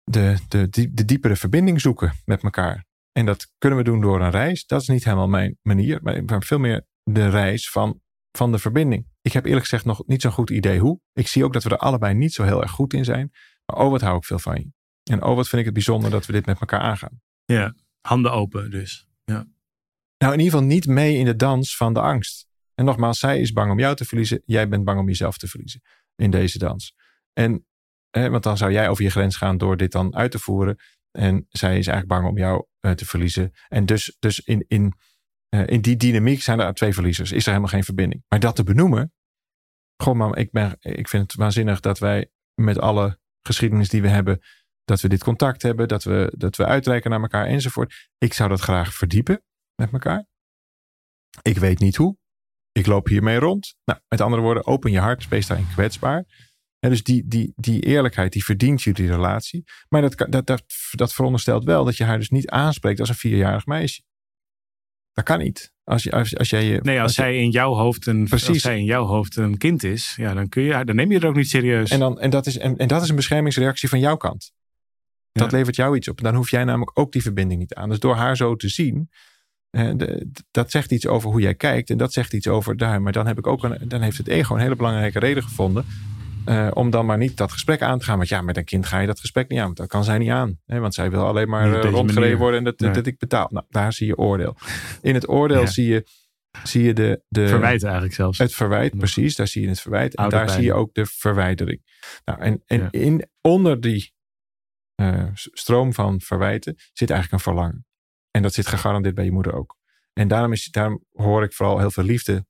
de, 0.03 0.37
de, 0.47 0.69
de 0.69 1.05
diepere 1.05 1.35
verbinding 1.35 1.81
zoeken 1.81 2.13
met 2.25 2.43
elkaar. 2.43 2.85
En 3.13 3.25
dat 3.25 3.51
kunnen 3.57 3.77
we 3.77 3.83
doen 3.83 4.01
door 4.01 4.21
een 4.21 4.31
reis. 4.31 4.65
Dat 4.65 4.81
is 4.81 4.87
niet 4.87 5.03
helemaal 5.03 5.27
mijn 5.27 5.57
manier, 5.61 5.99
maar 6.01 6.43
veel 6.43 6.59
meer 6.59 6.85
de 7.03 7.29
reis 7.29 7.69
van, 7.69 8.01
van 8.31 8.51
de 8.51 8.59
verbinding. 8.59 9.07
Ik 9.21 9.33
heb 9.33 9.45
eerlijk 9.45 9.63
gezegd 9.63 9.85
nog 9.85 10.03
niet 10.05 10.21
zo'n 10.21 10.31
goed 10.31 10.49
idee 10.49 10.79
hoe. 10.79 10.99
Ik 11.13 11.27
zie 11.27 11.43
ook 11.43 11.53
dat 11.53 11.63
we 11.63 11.69
er 11.69 11.77
allebei 11.77 12.13
niet 12.13 12.33
zo 12.33 12.43
heel 12.43 12.61
erg 12.61 12.71
goed 12.71 12.93
in 12.93 13.05
zijn. 13.05 13.31
Maar 13.65 13.77
oh, 13.77 13.91
wat 13.91 14.01
hou 14.01 14.17
ik 14.17 14.25
veel 14.25 14.39
van 14.39 14.55
je. 14.55 14.71
En 15.11 15.23
oh, 15.23 15.35
wat 15.35 15.47
vind 15.47 15.59
ik 15.59 15.65
het 15.65 15.73
bijzonder 15.73 16.11
dat 16.11 16.25
we 16.25 16.31
dit 16.31 16.45
met 16.45 16.59
elkaar 16.59 16.79
aangaan. 16.79 17.21
Ja, 17.45 17.75
handen 18.01 18.31
open 18.31 18.71
dus. 18.71 19.07
Ja. 19.23 19.47
Nou, 20.17 20.33
in 20.33 20.39
ieder 20.39 20.53
geval 20.53 20.67
niet 20.67 20.85
mee 20.85 21.17
in 21.17 21.25
de 21.25 21.35
dans 21.35 21.77
van 21.77 21.93
de 21.93 22.01
angst. 22.01 22.47
En 22.73 22.85
nogmaals, 22.85 23.19
zij 23.19 23.39
is 23.39 23.51
bang 23.51 23.71
om 23.71 23.79
jou 23.79 23.95
te 23.95 24.05
verliezen. 24.05 24.41
Jij 24.45 24.69
bent 24.69 24.83
bang 24.83 24.99
om 24.99 25.07
jezelf 25.07 25.37
te 25.37 25.47
verliezen 25.47 25.81
in 26.15 26.31
deze 26.31 26.57
dans. 26.57 26.95
En, 27.33 27.65
hè, 28.09 28.29
want 28.29 28.43
dan 28.43 28.57
zou 28.57 28.71
jij 28.71 28.89
over 28.89 29.03
je 29.03 29.09
grens 29.09 29.35
gaan 29.35 29.57
door 29.57 29.77
dit 29.77 29.91
dan 29.91 30.15
uit 30.15 30.31
te 30.31 30.39
voeren. 30.39 30.77
En 31.17 31.45
zij 31.49 31.77
is 31.77 31.87
eigenlijk 31.87 32.07
bang 32.07 32.27
om 32.27 32.37
jou 32.37 32.65
uh, 32.81 32.91
te 32.91 33.05
verliezen. 33.05 33.51
En 33.67 33.85
dus, 33.85 34.15
dus 34.19 34.39
in, 34.39 34.65
in, 34.67 34.93
uh, 35.55 35.67
in 35.67 35.81
die 35.81 35.95
dynamiek 35.95 36.41
zijn 36.41 36.59
er 36.59 36.73
twee 36.73 36.93
verliezers. 36.93 37.31
Is 37.31 37.43
er 37.43 37.47
helemaal 37.47 37.69
geen 37.69 37.83
verbinding. 37.83 38.23
Maar 38.27 38.39
dat 38.39 38.55
te 38.55 38.63
benoemen. 38.63 39.13
Goh, 40.03 40.15
mam, 40.15 40.35
ik, 40.35 40.51
ben, 40.51 40.77
ik 40.79 41.07
vind 41.07 41.23
het 41.23 41.35
waanzinnig 41.35 41.79
dat 41.79 41.99
wij 41.99 42.29
met 42.53 42.79
alle 42.79 43.19
geschiedenis 43.41 43.89
die 43.89 44.01
we 44.01 44.07
hebben. 44.07 44.39
Dat 44.83 45.01
we 45.01 45.09
dit 45.09 45.23
contact 45.23 45.61
hebben. 45.61 45.87
Dat 45.87 46.03
we, 46.03 46.33
dat 46.37 46.55
we 46.55 46.65
uitreiken 46.65 47.09
naar 47.09 47.21
elkaar 47.21 47.45
enzovoort. 47.45 48.09
Ik 48.17 48.33
zou 48.33 48.49
dat 48.49 48.61
graag 48.61 48.93
verdiepen 48.93 49.43
met 49.75 49.91
elkaar. 49.91 50.25
Ik 51.41 51.57
weet 51.57 51.79
niet 51.79 51.95
hoe. 51.95 52.17
Ik 52.71 52.85
loop 52.85 53.07
hiermee 53.07 53.39
rond. 53.39 53.75
Nou, 53.85 53.99
met 54.07 54.21
andere 54.21 54.41
woorden, 54.41 54.65
open 54.65 54.91
je 54.91 54.99
hart, 54.99 55.27
wees 55.27 55.47
daarin 55.47 55.67
kwetsbaar. 55.73 56.25
En 56.83 56.89
dus 56.89 57.03
die, 57.03 57.27
die, 57.27 57.53
die 57.55 57.81
eerlijkheid, 57.81 58.31
die 58.31 58.43
verdient 58.43 58.81
jullie 58.81 59.07
relatie. 59.07 59.63
Maar 59.89 60.01
dat, 60.01 60.25
dat, 60.29 60.45
dat, 60.45 60.63
dat 60.91 61.13
veronderstelt 61.13 61.63
wel 61.63 61.85
dat 61.85 61.97
je 61.97 62.03
haar 62.03 62.17
dus 62.17 62.29
niet 62.29 62.49
aanspreekt 62.49 62.99
als 62.99 63.09
een 63.09 63.15
vierjarig 63.15 63.65
meisje. 63.65 64.01
Dat 65.13 65.23
kan 65.23 65.39
niet. 65.39 65.73
Als, 65.83 66.03
je, 66.03 66.11
als, 66.11 66.37
als 66.37 66.49
jij, 66.49 66.79
nee, 66.81 67.01
als, 67.01 67.13
zij 67.13 67.37
in 67.37 67.49
jouw 67.49 67.73
hoofd 67.73 68.05
een, 68.05 68.27
precies. 68.27 68.47
als 68.47 68.59
zij 68.59 68.77
in 68.77 68.83
jouw 68.83 69.05
hoofd 69.05 69.35
een 69.35 69.57
kind 69.57 69.83
is, 69.83 70.13
ja, 70.17 70.33
dan, 70.33 70.49
kun 70.49 70.63
je, 70.63 70.85
dan 70.85 70.95
neem 70.95 71.09
je 71.09 71.15
het 71.15 71.25
ook 71.25 71.35
niet 71.35 71.49
serieus. 71.49 71.89
En, 71.89 71.99
dan, 71.99 72.19
en, 72.19 72.29
dat 72.29 72.45
is, 72.45 72.57
en, 72.57 72.77
en 72.77 72.87
dat 72.87 73.01
is 73.01 73.09
een 73.09 73.15
beschermingsreactie 73.15 73.89
van 73.89 73.99
jouw 73.99 74.17
kant. 74.17 74.51
Dat 75.31 75.51
levert 75.51 75.75
jou 75.75 75.95
iets 75.95 76.07
op. 76.07 76.21
Dan 76.21 76.35
hoef 76.35 76.51
jij 76.51 76.63
namelijk 76.63 76.99
ook 76.99 77.11
die 77.11 77.21
verbinding 77.21 77.59
niet 77.59 77.73
aan. 77.73 77.89
Dus 77.89 77.99
door 77.99 78.15
haar 78.15 78.37
zo 78.37 78.55
te 78.55 78.69
zien, 78.69 79.09
dat 80.51 80.71
zegt 80.71 80.91
iets 80.91 81.07
over 81.07 81.29
hoe 81.29 81.41
jij 81.41 81.55
kijkt. 81.55 81.89
En 81.89 81.97
dat 81.97 82.13
zegt 82.13 82.33
iets 82.33 82.47
over 82.47 82.77
daar. 82.77 83.01
Maar 83.01 83.11
dan, 83.11 83.27
heb 83.27 83.37
ik 83.37 83.47
ook 83.47 83.63
een, 83.63 83.77
dan 83.87 84.01
heeft 84.01 84.17
het 84.17 84.27
ego 84.27 84.55
een 84.55 84.61
hele 84.61 84.75
belangrijke 84.75 85.19
reden 85.19 85.43
gevonden. 85.43 85.85
Uh, 86.45 86.71
om 86.73 86.89
dan 86.89 87.05
maar 87.05 87.17
niet 87.17 87.37
dat 87.37 87.51
gesprek 87.51 87.81
aan 87.81 87.99
te 87.99 88.05
gaan. 88.05 88.17
Want 88.17 88.29
ja, 88.29 88.41
met 88.41 88.57
een 88.57 88.63
kind 88.63 88.85
ga 88.85 88.99
je 88.99 89.07
dat 89.07 89.19
gesprek 89.19 89.49
niet 89.49 89.59
aan. 89.59 89.65
Want 89.65 89.77
dat 89.77 89.87
kan 89.87 90.03
zij 90.03 90.17
niet 90.17 90.29
aan. 90.29 90.59
Hè? 90.65 90.79
Want 90.79 90.93
zij 90.93 91.11
wil 91.11 91.25
alleen 91.25 91.49
maar 91.49 91.67
uh, 91.67 91.91
rondgereden 91.91 92.37
worden 92.37 92.57
en 92.57 92.63
dat, 92.63 92.95
dat 92.95 93.05
ik 93.05 93.17
betaal. 93.17 93.47
Nou, 93.51 93.65
daar 93.69 93.93
zie 93.93 94.07
je 94.07 94.17
oordeel. 94.17 94.55
In 95.01 95.13
het 95.13 95.29
oordeel 95.29 95.67
zie 95.67 95.87
je, 95.87 96.07
zie 96.63 96.83
je 96.83 96.93
de, 96.93 97.23
de... 97.27 97.47
Verwijt 97.47 97.83
eigenlijk 97.83 98.13
zelfs. 98.13 98.37
Het 98.37 98.53
verwijt, 98.53 98.97
precies. 98.97 99.35
Daar 99.35 99.47
zie 99.47 99.61
je 99.61 99.67
het 99.67 99.81
verwijt. 99.81 100.15
En 100.15 100.29
daar 100.29 100.49
zie 100.49 100.63
je 100.63 100.73
ook 100.73 100.93
de 100.93 101.05
verwijdering. 101.05 101.81
Nou, 102.25 102.39
en 102.39 102.63
en 102.65 102.89
in, 102.91 103.29
onder 103.41 103.81
die 103.81 104.13
uh, 104.95 105.27
stroom 105.33 105.93
van 105.93 106.21
verwijten 106.21 106.75
zit 106.93 107.09
eigenlijk 107.09 107.31
een 107.31 107.53
verlangen. 107.53 107.85
En 108.31 108.41
dat 108.41 108.53
zit 108.53 108.67
gegarandeerd 108.67 109.15
bij 109.15 109.25
je 109.25 109.31
moeder 109.31 109.53
ook. 109.53 109.77
En 110.13 110.27
daarom, 110.27 110.51
is, 110.51 110.65
daarom 110.71 111.03
hoor 111.11 111.43
ik 111.43 111.53
vooral 111.53 111.79
heel 111.79 111.91
veel 111.91 112.03
liefde 112.03 112.45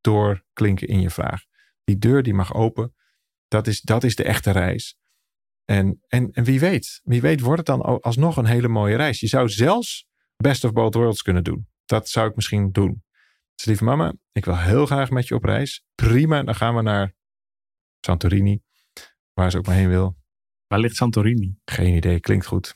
doorklinken 0.00 0.88
in 0.88 1.00
je 1.00 1.10
vraag. 1.10 1.42
Die 1.84 1.98
deur 1.98 2.22
die 2.22 2.34
mag 2.34 2.54
open. 2.54 2.94
Dat 3.54 3.66
is, 3.66 3.80
dat 3.80 4.04
is 4.04 4.14
de 4.14 4.24
echte 4.24 4.50
reis. 4.50 4.96
En, 5.64 6.00
en, 6.08 6.30
en 6.30 6.44
wie 6.44 6.60
weet, 6.60 7.00
wie 7.04 7.20
weet 7.20 7.40
wordt 7.40 7.58
het 7.58 7.66
dan 7.66 8.00
alsnog 8.00 8.36
een 8.36 8.46
hele 8.46 8.68
mooie 8.68 8.96
reis. 8.96 9.20
Je 9.20 9.26
zou 9.26 9.48
zelfs 9.48 10.06
Best 10.36 10.64
of 10.64 10.72
Both 10.72 10.94
Worlds 10.94 11.22
kunnen 11.22 11.44
doen. 11.44 11.68
Dat 11.84 12.08
zou 12.08 12.28
ik 12.28 12.34
misschien 12.36 12.72
doen. 12.72 13.04
Dus 13.54 13.64
lieve 13.64 13.84
mama, 13.84 14.14
ik 14.32 14.44
wil 14.44 14.58
heel 14.58 14.86
graag 14.86 15.10
met 15.10 15.28
je 15.28 15.34
op 15.34 15.44
reis. 15.44 15.84
Prima, 15.94 16.42
dan 16.42 16.54
gaan 16.54 16.74
we 16.74 16.82
naar 16.82 17.14
Santorini. 18.00 18.62
Waar 19.32 19.50
ze 19.50 19.58
ook 19.58 19.66
maar 19.66 19.76
heen 19.76 19.88
wil. 19.88 20.16
Waar 20.66 20.78
ligt 20.78 20.96
Santorini? 20.96 21.56
Geen 21.64 21.94
idee, 21.94 22.20
klinkt 22.20 22.46
goed. 22.46 22.74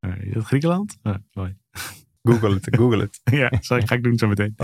Uh, 0.00 0.22
is 0.22 0.34
dat 0.34 0.44
Griekenland? 0.44 0.98
Uh, 1.02 1.14
mooi. 1.32 1.56
Google 2.22 2.54
het, 2.54 2.68
google 2.70 3.00
het. 3.00 3.20
ja, 3.40 3.48
dat 3.48 3.88
ga 3.88 3.94
ik 3.94 4.02
doen 4.02 4.18
zo 4.18 4.28
meteen. 4.28 4.54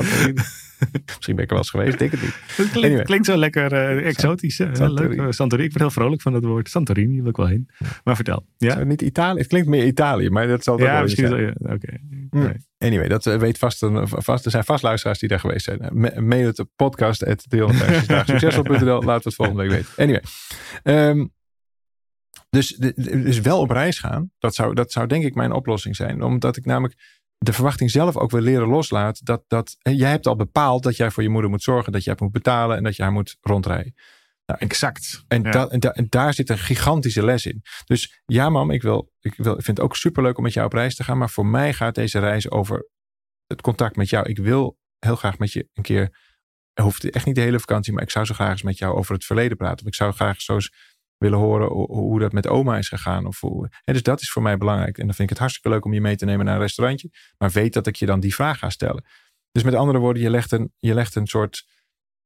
Misschien 1.07 1.35
ben 1.35 1.44
ik 1.44 1.51
er 1.51 1.57
wel 1.57 1.59
eens 1.59 1.71
geweest, 1.71 1.99
denk 1.99 2.11
het 2.11 2.23
niet. 2.23 2.35
Het 2.57 2.71
klinkt, 2.71 3.03
klinkt 3.03 3.27
zo 3.27 3.37
lekker 3.37 3.73
uh, 3.73 4.07
exotisch. 4.07 4.59
Uh, 4.59 4.71
leuk. 4.75 5.33
Santorini. 5.33 5.68
Ik 5.68 5.73
ben 5.73 5.83
heel 5.83 5.90
vrolijk 5.90 6.23
van 6.23 6.33
dat 6.33 6.44
woord. 6.44 6.68
Santorini 6.68 7.21
wil 7.21 7.31
ik 7.31 7.37
wel 7.37 7.47
heen. 7.47 7.68
Maar 8.05 8.14
vertel. 8.16 8.47
Ja? 8.57 8.85
niet 8.85 9.03
Italië? 9.03 9.38
Het 9.38 9.49
klinkt 9.49 9.68
meer 9.68 9.87
Italië, 9.87 10.31
maar 10.31 10.47
dat 10.47 10.64
zal 10.64 10.81
ja, 10.81 11.03
misschien 11.03 11.29
wel. 11.29 11.38
Ja, 11.38 11.53
Oké. 11.59 11.73
Okay. 11.73 12.01
Mm. 12.31 12.57
Anyway, 12.79 13.09
dat 13.09 13.25
weet 13.25 13.59
vast, 13.59 13.83
een, 13.83 14.09
vast. 14.09 14.44
Er 14.44 14.51
zijn 14.51 14.64
vast 14.64 14.83
luisteraars 14.83 15.18
die 15.18 15.29
daar 15.29 15.40
geweest 15.40 15.64
zijn. 15.64 16.11
Mail 16.29 16.47
het 16.47 16.64
podcast 16.77 17.25
at 17.27 17.44
succesvol.nl. 18.27 19.03
Laten 19.03 19.05
we 19.05 19.12
het 19.12 19.35
volgende 19.35 19.62
week 19.62 19.71
weten. 19.71 19.92
Anyway. 19.97 20.23
Um, 21.09 21.33
dus, 22.51 22.68
dus 22.97 23.40
wel 23.40 23.61
op 23.61 23.71
reis 23.71 23.99
gaan, 23.99 24.31
dat 24.38 24.55
zou, 24.55 24.75
dat 24.75 24.92
zou 24.92 25.07
denk 25.07 25.25
ik 25.25 25.35
mijn 25.35 25.53
oplossing 25.53 25.97
zijn. 25.97 26.23
Omdat 26.23 26.57
ik 26.57 26.64
namelijk 26.64 27.17
de 27.38 27.53
verwachting 27.53 27.90
zelf 27.90 28.16
ook 28.16 28.31
wil 28.31 28.40
leren 28.40 28.68
loslaat. 28.68 29.24
Dat, 29.24 29.44
dat, 29.46 29.77
jij 29.79 30.11
hebt 30.11 30.27
al 30.27 30.37
bepaald 30.37 30.83
dat 30.83 30.96
jij 30.96 31.11
voor 31.11 31.22
je 31.22 31.29
moeder 31.29 31.51
moet 31.51 31.62
zorgen, 31.62 31.92
dat 31.92 32.05
jij 32.05 32.14
moet 32.18 32.33
betalen 32.33 32.77
en 32.77 32.83
dat 32.83 32.96
jij 32.96 33.11
moet 33.11 33.37
rondrijden. 33.40 33.94
Nou, 34.46 34.61
exact. 34.61 35.24
En, 35.29 35.44
en, 35.44 35.81
en, 35.81 36.07
daar 36.09 36.35
zit 36.35 36.48
een 36.51 36.59
gigantische 36.59 37.24
les 37.24 37.46
in. 37.46 37.62
Dus 37.85 38.22
ja, 38.27 38.48
mam, 38.48 38.70
ik, 38.70 38.83
wil, 38.83 39.12
ik, 39.20 39.35
wil, 39.37 39.57
ik 39.57 39.64
vind 39.64 39.77
het 39.77 39.87
ook 39.87 39.96
superleuk 39.96 40.37
om 40.37 40.42
met 40.42 40.53
jou 40.53 40.66
op 40.66 40.72
reis 40.72 40.94
te 40.94 41.05
gaan. 41.05 41.18
Maar 41.18 41.31
voor 41.31 41.46
mij 41.46 41.72
gaat 41.72 41.94
deze 41.94 42.18
reis 42.18 42.51
over 42.51 42.88
het 43.46 43.61
contact 43.61 43.96
met 43.96 44.09
jou. 44.09 44.29
Ik 44.29 44.38
wil 44.38 44.79
heel 44.98 45.16
graag 45.16 45.38
met 45.38 45.53
je 45.53 45.68
een 45.74 45.83
keer. 45.83 46.27
Hoeft 46.83 47.11
echt 47.11 47.27
niet 47.27 47.35
de 47.35 47.40
hele 47.40 47.61
vakantie, 47.61 47.92
maar 47.92 48.03
ik 48.03 48.11
zou 48.11 48.24
zo 48.24 48.35
graag 48.35 48.51
eens 48.51 48.62
met 48.62 48.79
jou 48.79 48.96
over 48.96 49.14
het 49.14 49.24
verleden 49.24 49.57
praten. 49.57 49.81
Of 49.81 49.87
ik 49.87 49.94
zou 49.94 50.12
graag 50.12 50.40
zo 50.40 50.55
eens 50.55 50.72
willen 51.18 51.38
horen 51.38 51.68
hoe 51.68 52.18
dat 52.18 52.33
met 52.33 52.46
oma 52.46 52.78
is 52.78 52.88
gegaan. 52.88 53.26
Of 53.26 53.40
hoe, 53.40 53.68
en 53.85 53.92
dus 53.92 54.02
dat 54.02 54.20
is 54.20 54.31
voor 54.31 54.42
mij 54.42 54.57
belangrijk. 54.57 54.98
En 54.98 55.07
dan 55.07 55.14
vind 55.14 55.22
ik 55.22 55.28
het 55.28 55.38
hartstikke 55.38 55.68
leuk 55.68 55.85
om 55.85 55.92
je 55.92 56.00
mee 56.00 56.16
te 56.16 56.24
nemen 56.24 56.44
naar 56.44 56.54
een 56.54 56.61
restaurantje. 56.61 57.11
Maar 57.38 57.50
weet 57.50 57.72
dat 57.72 57.87
ik 57.87 57.96
je 57.96 58.07
dan 58.07 58.20
die 58.20 58.35
vraag 58.35 58.59
ga 58.59 58.70
stellen. 58.70 59.04
Dus 59.52 59.62
met 59.62 59.74
andere 59.74 59.98
woorden, 59.98 60.22
je 60.22 60.31
legt 60.31 60.52
een, 60.52 60.72
je 60.76 60.94
legt 60.94 61.14
een 61.14 61.26
soort 61.26 61.66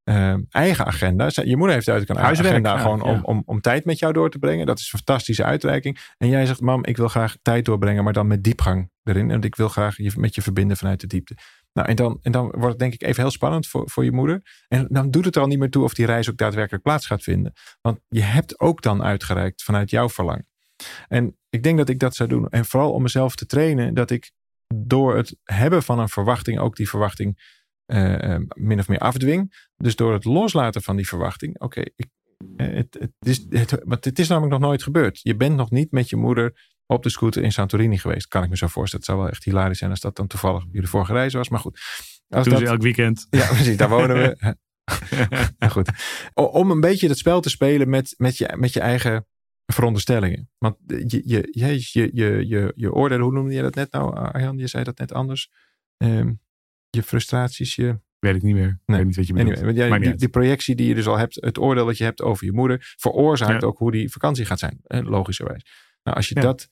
uh, 0.05 0.35
eigen 0.50 0.87
agenda. 0.87 1.31
Je 1.33 1.57
moeder 1.57 1.74
heeft 1.74 1.88
uit 1.88 2.11
een 2.11 2.18
agenda 2.18 2.78
gewoon 2.78 3.02
Om, 3.02 3.24
om, 3.24 3.42
om 3.46 3.61
tijd 3.61 3.85
met 3.85 3.98
jou 3.98 4.12
door 4.12 4.31
te 4.31 4.38
brengen. 4.38 4.66
Dat 4.66 4.78
is 4.78 4.92
een 4.92 4.98
fantastische 4.98 5.44
uitreiking. 5.44 5.98
En 6.18 6.28
jij 6.28 6.46
zegt, 6.46 6.61
mam, 6.61 6.85
ik 6.85 6.96
wil 6.96 7.09
graag 7.09 7.37
tijd 7.42 7.64
doorbrengen, 7.64 8.05
maar 8.05 8.12
dan 8.12 8.26
met 8.26 8.44
diepgang 8.44 8.90
erin. 9.02 9.31
En 9.31 9.42
ik 9.42 9.57
wil 9.57 9.68
graag 9.68 9.96
je, 9.96 10.12
met 10.16 10.35
je 10.35 10.42
verbinden 10.42 10.76
vanuit 10.76 11.00
de 11.00 11.07
diepte. 11.07 11.37
Nou, 11.73 11.89
en 11.89 11.97
dan, 11.97 12.19
en 12.23 12.33
dan 12.33 12.45
wordt 12.45 12.67
het 12.67 12.79
denk 12.79 12.93
ik 12.93 13.03
even 13.03 13.23
heel 13.23 13.31
spannend 13.31 13.67
voor, 13.67 13.91
voor 13.91 14.05
je 14.05 14.13
moeder. 14.13 14.65
En 14.69 14.87
dan 14.91 15.11
doet 15.11 15.25
het 15.25 15.37
er 15.37 15.43
al 15.43 15.49
niet 15.49 15.59
meer 15.59 15.71
toe 15.71 15.85
of 15.85 15.95
die 15.95 16.07
reis 16.07 16.31
ook 16.31 16.37
daadwerkelijk 16.37 16.83
plaats 16.83 17.07
gaat 17.07 17.23
vinden. 17.23 17.53
Want 17.81 18.01
je 18.09 18.23
hebt 18.23 18.61
ook 18.61 18.83
dan 18.83 19.03
uitgereikt 19.03 19.63
vanuit 19.63 19.91
jouw 19.91 20.09
verlangen. 20.09 20.47
En 21.09 21.37
ik 21.49 21.63
denk 21.63 21.79
dat 21.79 21.89
ik 21.89 21.99
dat 21.99 22.15
zou 22.15 22.29
doen. 22.29 22.49
En 22.49 22.65
vooral 22.65 22.93
om 22.93 23.03
mezelf 23.03 23.37
te 23.37 23.47
trainen, 23.47 23.95
dat 23.95 24.11
ik 24.11 24.31
door 24.75 25.17
het 25.17 25.37
hebben 25.45 25.83
van 25.83 25.99
een 25.99 26.09
verwachting 26.09 26.59
ook 26.59 26.77
die 26.77 26.89
verwachting 26.89 27.61
uh, 27.87 28.37
min 28.55 28.79
of 28.79 28.89
meer 28.89 28.99
afdwing. 28.99 29.67
Dus 29.77 29.97
door 29.97 30.13
het 30.13 30.25
loslaten 30.25 30.83
van 30.83 30.97
die 30.97 31.09
verwachting, 31.09 31.55
oké, 31.61 31.65
okay, 31.65 31.93
eh, 32.57 32.75
het, 32.75 32.97
het, 33.01 33.13
is, 33.21 33.47
het, 33.49 34.05
het 34.05 34.19
is 34.19 34.29
namelijk 34.29 34.53
nog 34.53 34.63
nooit 34.63 34.83
gebeurd. 34.83 35.21
Je 35.23 35.37
bent 35.37 35.57
nog 35.57 35.71
niet 35.71 35.91
met 35.91 36.09
je 36.09 36.17
moeder 36.17 36.72
op 36.92 37.02
de 37.02 37.11
scooter 37.11 37.42
in 37.42 37.52
Santorini 37.52 37.98
geweest. 37.98 38.28
Kan 38.28 38.42
ik 38.42 38.48
me 38.48 38.57
zo 38.57 38.66
voorstellen. 38.66 39.05
Het 39.05 39.14
zou 39.14 39.18
wel 39.18 39.28
echt 39.28 39.44
hilarisch 39.44 39.78
zijn 39.78 39.90
als 39.90 40.00
dat 40.00 40.16
dan 40.16 40.26
toevallig 40.26 40.64
jullie 40.72 40.88
vorige 40.88 41.12
reis 41.12 41.33
was. 41.33 41.48
Maar 41.48 41.61
goed. 41.61 41.81
Als 42.28 42.48
Doen 42.48 42.59
dat, 42.59 42.62
elk 42.62 42.83
weekend. 42.83 43.26
Ja, 43.31 43.46
precies. 43.46 43.76
Daar 43.76 43.88
wonen 43.88 44.16
we. 44.16 44.57
goed. 45.68 45.90
Om 46.35 46.70
een 46.70 46.81
beetje 46.81 47.09
het 47.09 47.18
spel 47.18 47.40
te 47.40 47.50
spelen 47.50 47.88
met, 47.88 48.14
met, 48.16 48.38
je, 48.38 48.55
met 48.57 48.72
je 48.72 48.81
eigen 48.81 49.26
veronderstellingen. 49.66 50.50
Want 50.59 50.76
je, 50.87 51.22
je, 51.24 51.48
je, 51.50 51.88
je, 51.92 52.11
je, 52.12 52.46
je, 52.48 52.72
je 52.76 52.92
oordelen, 52.92 53.24
hoe 53.24 53.33
noemde 53.33 53.55
je 53.55 53.62
dat 53.62 53.74
net 53.74 53.92
nou, 53.92 54.16
Arjan? 54.16 54.59
Je 54.59 54.66
zei 54.66 54.85
dat 54.85 54.98
net 54.98 55.12
anders. 55.12 55.50
Um, 55.96 56.40
je 56.90 57.02
frustraties, 57.02 57.74
je... 57.74 58.00
Weet 58.18 58.35
ik 58.35 58.42
niet 58.42 58.55
meer. 58.55 58.81
Nee. 58.87 58.96
Weet 58.96 59.07
niet 59.07 59.16
wat 59.16 59.26
je 59.26 59.33
bedoelt. 59.33 59.57
Anyway, 59.57 59.74
jij, 59.74 59.98
die, 59.98 60.14
die, 60.14 60.28
projectie 60.28 60.74
die 60.74 60.88
je 60.88 60.94
dus 60.94 61.07
al 61.07 61.18
hebt, 61.18 61.35
het 61.35 61.59
oordeel 61.59 61.87
dat 61.87 61.98
je 61.98 62.05
hebt 62.05 62.22
over 62.22 62.46
je 62.46 62.52
moeder, 62.52 62.94
veroorzaakt 62.96 63.64
ook 63.64 63.78
hoe 63.78 63.90
die 63.90 64.11
vakantie 64.11 64.44
gaat 64.44 64.59
zijn. 64.59 64.81
Logischerwijs. 64.83 65.64
Nou, 66.02 66.16
als 66.16 66.28
je 66.28 66.35
dat, 66.35 66.68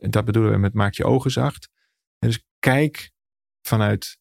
dat 0.00 0.24
bedoelen 0.24 0.52
we 0.52 0.58
met 0.58 0.74
maak 0.74 0.94
je 0.94 1.04
ogen 1.04 1.30
zacht. 1.30 1.68
Dus 2.18 2.44
kijk 2.58 3.10
vanuit 3.66 4.18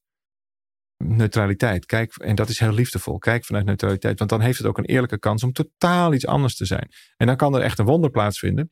neutraliteit. 0.97 1.85
Kijk, 1.85 2.15
en 2.15 2.35
dat 2.35 2.49
is 2.49 2.59
heel 2.59 2.73
liefdevol. 2.73 3.17
Kijk 3.17 3.45
vanuit 3.45 3.65
neutraliteit. 3.65 4.17
Want 4.17 4.29
dan 4.29 4.41
heeft 4.41 4.57
het 4.57 4.67
ook 4.67 4.77
een 4.77 4.85
eerlijke 4.85 5.19
kans 5.19 5.43
om 5.43 5.51
totaal 5.51 6.13
iets 6.13 6.25
anders 6.25 6.55
te 6.55 6.65
zijn. 6.65 6.91
En 7.17 7.27
dan 7.27 7.35
kan 7.35 7.55
er 7.55 7.61
echt 7.61 7.79
een 7.79 7.85
wonder 7.85 8.09
plaatsvinden. 8.09 8.71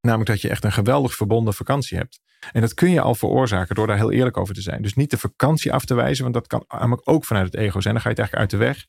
Namelijk 0.00 0.30
dat 0.30 0.40
je 0.40 0.48
echt 0.48 0.64
een 0.64 0.72
geweldig 0.72 1.14
verbonden 1.14 1.54
vakantie 1.54 1.98
hebt. 1.98 2.20
En 2.52 2.60
dat 2.60 2.74
kun 2.74 2.90
je 2.90 3.00
al 3.00 3.14
veroorzaken 3.14 3.74
door 3.74 3.86
daar 3.86 3.96
heel 3.96 4.12
eerlijk 4.12 4.36
over 4.36 4.54
te 4.54 4.60
zijn. 4.60 4.82
Dus 4.82 4.94
niet 4.94 5.10
de 5.10 5.18
vakantie 5.18 5.72
af 5.72 5.84
te 5.84 5.94
wijzen, 5.94 6.22
want 6.22 6.34
dat 6.34 6.46
kan 6.46 6.64
namelijk 6.68 7.08
ook 7.08 7.24
vanuit 7.24 7.46
het 7.46 7.54
ego 7.54 7.80
zijn. 7.80 7.94
Dan 7.94 8.02
ga 8.02 8.08
je 8.08 8.14
het 8.14 8.30
eigenlijk 8.30 8.52
uit 8.52 8.60
de 8.60 8.66
weg. 8.66 8.86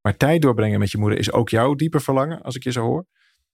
Maar 0.00 0.16
tijd 0.16 0.42
doorbrengen 0.42 0.78
met 0.78 0.90
je 0.90 0.98
moeder 0.98 1.18
is 1.18 1.32
ook 1.32 1.48
jouw 1.48 1.74
diepe 1.74 2.00
verlangen, 2.00 2.42
als 2.42 2.54
ik 2.54 2.62
je 2.62 2.72
zo 2.72 2.82
hoor. 2.82 3.06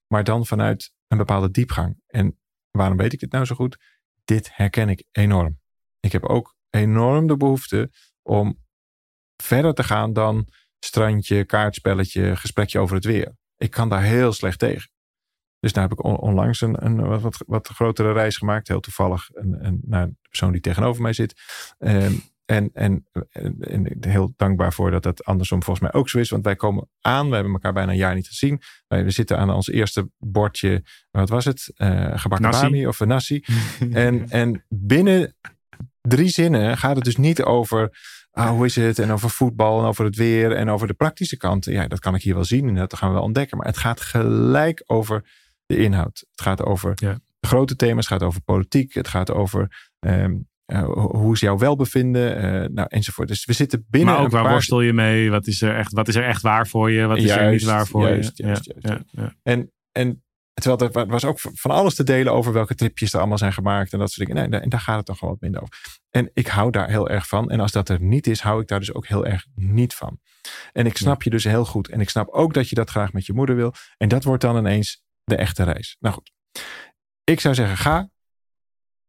Maar 0.07 0.23
dan 0.23 0.45
vanuit 0.45 0.93
een 1.07 1.17
bepaalde 1.17 1.51
diepgang. 1.51 2.01
En 2.07 2.39
waarom 2.75 2.97
weet 2.97 3.13
ik 3.13 3.19
dit 3.19 3.31
nou 3.31 3.45
zo 3.45 3.55
goed? 3.55 3.77
Dit 4.25 4.49
herken 4.55 4.89
ik 4.89 5.03
enorm. 5.11 5.59
Ik 5.99 6.11
heb 6.11 6.25
ook 6.25 6.55
enorm 6.69 7.27
de 7.27 7.37
behoefte 7.37 7.91
om 8.21 8.63
verder 9.43 9.73
te 9.73 9.83
gaan 9.83 10.13
dan 10.13 10.47
strandje, 10.79 11.45
kaartspelletje, 11.45 12.35
gesprekje 12.35 12.79
over 12.79 12.95
het 12.95 13.05
weer. 13.05 13.35
Ik 13.57 13.71
kan 13.71 13.89
daar 13.89 14.03
heel 14.03 14.33
slecht 14.33 14.59
tegen. 14.59 14.89
Dus 15.59 15.73
daar 15.73 15.83
heb 15.83 15.91
ik 15.91 16.03
onlangs 16.03 16.61
een, 16.61 16.85
een 16.85 17.19
wat, 17.21 17.43
wat, 17.47 17.67
grotere 17.67 18.11
reis 18.13 18.37
gemaakt. 18.37 18.67
Heel 18.67 18.79
toevallig 18.79 19.29
een, 19.33 19.65
een, 19.65 19.79
naar 19.81 20.07
de 20.07 20.15
persoon 20.29 20.51
die 20.51 20.61
tegenover 20.61 21.01
mij 21.01 21.13
zit. 21.13 21.41
Ehm, 21.77 22.13
en, 22.45 22.69
en, 22.73 23.05
en, 23.59 23.97
heel 23.99 24.33
dankbaar 24.35 24.73
voor 24.73 24.91
dat 24.91 25.03
dat 25.03 25.23
andersom 25.23 25.63
volgens 25.63 25.91
mij 25.91 25.99
ook 25.99 26.09
zo 26.09 26.17
is. 26.17 26.29
Want 26.29 26.43
wij 26.43 26.55
komen 26.55 26.89
aan, 27.01 27.27
we 27.27 27.33
hebben 27.33 27.53
elkaar 27.53 27.73
bijna 27.73 27.91
een 27.91 27.97
jaar 27.97 28.15
niet 28.15 28.27
gezien. 28.27 28.61
Wij, 28.87 29.03
we 29.03 29.11
zitten 29.11 29.37
aan 29.37 29.49
ons 29.49 29.69
eerste 29.69 30.09
bordje, 30.17 30.83
wat 31.11 31.29
was 31.29 31.45
het? 31.45 31.73
Uh, 31.77 32.11
gebakken 32.15 32.51
bami 32.51 32.87
of 32.87 32.99
nasi. 32.99 33.43
en, 33.91 34.29
en 34.29 34.65
binnen 34.69 35.35
drie 36.01 36.29
zinnen 36.29 36.77
gaat 36.77 36.95
het 36.95 37.05
dus 37.05 37.15
niet 37.15 37.43
over 37.43 37.97
ah, 38.31 38.49
hoe 38.49 38.65
is 38.65 38.75
het 38.75 38.99
en 38.99 39.11
over 39.11 39.29
voetbal 39.29 39.79
en 39.79 39.85
over 39.85 40.05
het 40.05 40.15
weer 40.15 40.51
en 40.51 40.69
over 40.69 40.87
de 40.87 40.93
praktische 40.93 41.37
kanten. 41.37 41.73
Ja, 41.73 41.87
dat 41.87 41.99
kan 41.99 42.15
ik 42.15 42.21
hier 42.21 42.33
wel 42.33 42.43
zien 42.43 42.67
en 42.67 42.75
dat 42.75 42.95
gaan 42.95 43.09
we 43.09 43.15
wel 43.15 43.23
ontdekken. 43.23 43.57
Maar 43.57 43.67
het 43.67 43.77
gaat 43.77 44.01
gelijk 44.01 44.83
over 44.85 45.29
de 45.65 45.77
inhoud. 45.77 46.25
Het 46.31 46.41
gaat 46.41 46.63
over 46.63 46.91
ja. 46.95 47.19
grote 47.39 47.75
thema's, 47.75 48.09
het 48.09 48.19
gaat 48.19 48.27
over 48.27 48.41
politiek, 48.41 48.93
het 48.93 49.07
gaat 49.07 49.31
over 49.31 49.89
ehm, 49.99 50.33
uh, 50.73 50.83
hoe 50.93 51.33
is 51.33 51.39
jouw 51.39 51.57
welbevinden? 51.57 52.37
Uh, 52.37 52.69
nou, 52.69 52.87
enzovoort. 52.89 53.27
Dus 53.27 53.45
we 53.45 53.53
zitten 53.53 53.85
binnen. 53.89 54.13
Maar 54.13 54.23
ook 54.23 54.31
waar 54.31 54.49
worstel 54.49 54.81
je 54.81 54.93
mee? 54.93 55.29
Wat 55.29 55.47
is 55.47 55.61
er 55.61 55.75
echt, 55.75 55.91
wat 55.91 56.07
is 56.07 56.15
er 56.15 56.25
echt 56.25 56.41
waar 56.41 56.67
voor 56.67 56.91
je? 56.91 57.05
Wat 57.05 57.17
is 57.17 57.29
er 57.29 57.51
niet 57.51 57.63
waar 57.63 57.87
voor 57.87 58.07
je? 58.07 58.31
Juist, 58.35 58.73
ja, 58.79 59.01
ja, 59.11 59.35
En, 59.43 59.71
en 59.91 60.23
terwijl 60.53 60.91
er 60.93 61.07
was 61.07 61.25
ook 61.25 61.39
van 61.39 61.71
alles 61.71 61.95
te 61.95 62.03
delen 62.03 62.33
over 62.33 62.53
welke 62.53 62.75
tripjes 62.75 63.13
er 63.13 63.19
allemaal 63.19 63.37
zijn 63.37 63.53
gemaakt 63.53 63.93
en 63.93 63.99
dat 63.99 64.11
soort 64.11 64.27
dingen. 64.27 64.49
Nee, 64.49 64.59
en 64.61 64.69
daar 64.69 64.79
gaat 64.79 64.97
het 64.97 65.05
dan 65.05 65.15
gewoon 65.15 65.33
wat 65.33 65.41
minder 65.41 65.61
over. 65.61 65.75
En 66.09 66.29
ik 66.33 66.47
hou 66.47 66.71
daar 66.71 66.89
heel 66.89 67.09
erg 67.09 67.27
van. 67.27 67.49
En 67.49 67.59
als 67.59 67.71
dat 67.71 67.89
er 67.89 68.01
niet 68.01 68.27
is, 68.27 68.39
hou 68.39 68.61
ik 68.61 68.67
daar 68.67 68.79
dus 68.79 68.93
ook 68.93 69.07
heel 69.07 69.25
erg 69.25 69.45
niet 69.55 69.93
van. 69.93 70.19
En 70.71 70.85
ik 70.85 70.97
snap 70.97 71.23
je 71.23 71.29
dus 71.29 71.43
heel 71.43 71.65
goed. 71.65 71.89
En 71.89 72.01
ik 72.01 72.09
snap 72.09 72.29
ook 72.29 72.53
dat 72.53 72.69
je 72.69 72.75
dat 72.75 72.89
graag 72.89 73.13
met 73.13 73.25
je 73.25 73.33
moeder 73.33 73.55
wil. 73.55 73.73
En 73.97 74.07
dat 74.07 74.23
wordt 74.23 74.41
dan 74.41 74.57
ineens 74.57 75.03
de 75.23 75.35
echte 75.35 75.63
reis. 75.63 75.95
Nou 75.99 76.15
goed. 76.15 76.31
Ik 77.23 77.39
zou 77.39 77.55
zeggen, 77.55 77.77
ga 77.77 78.09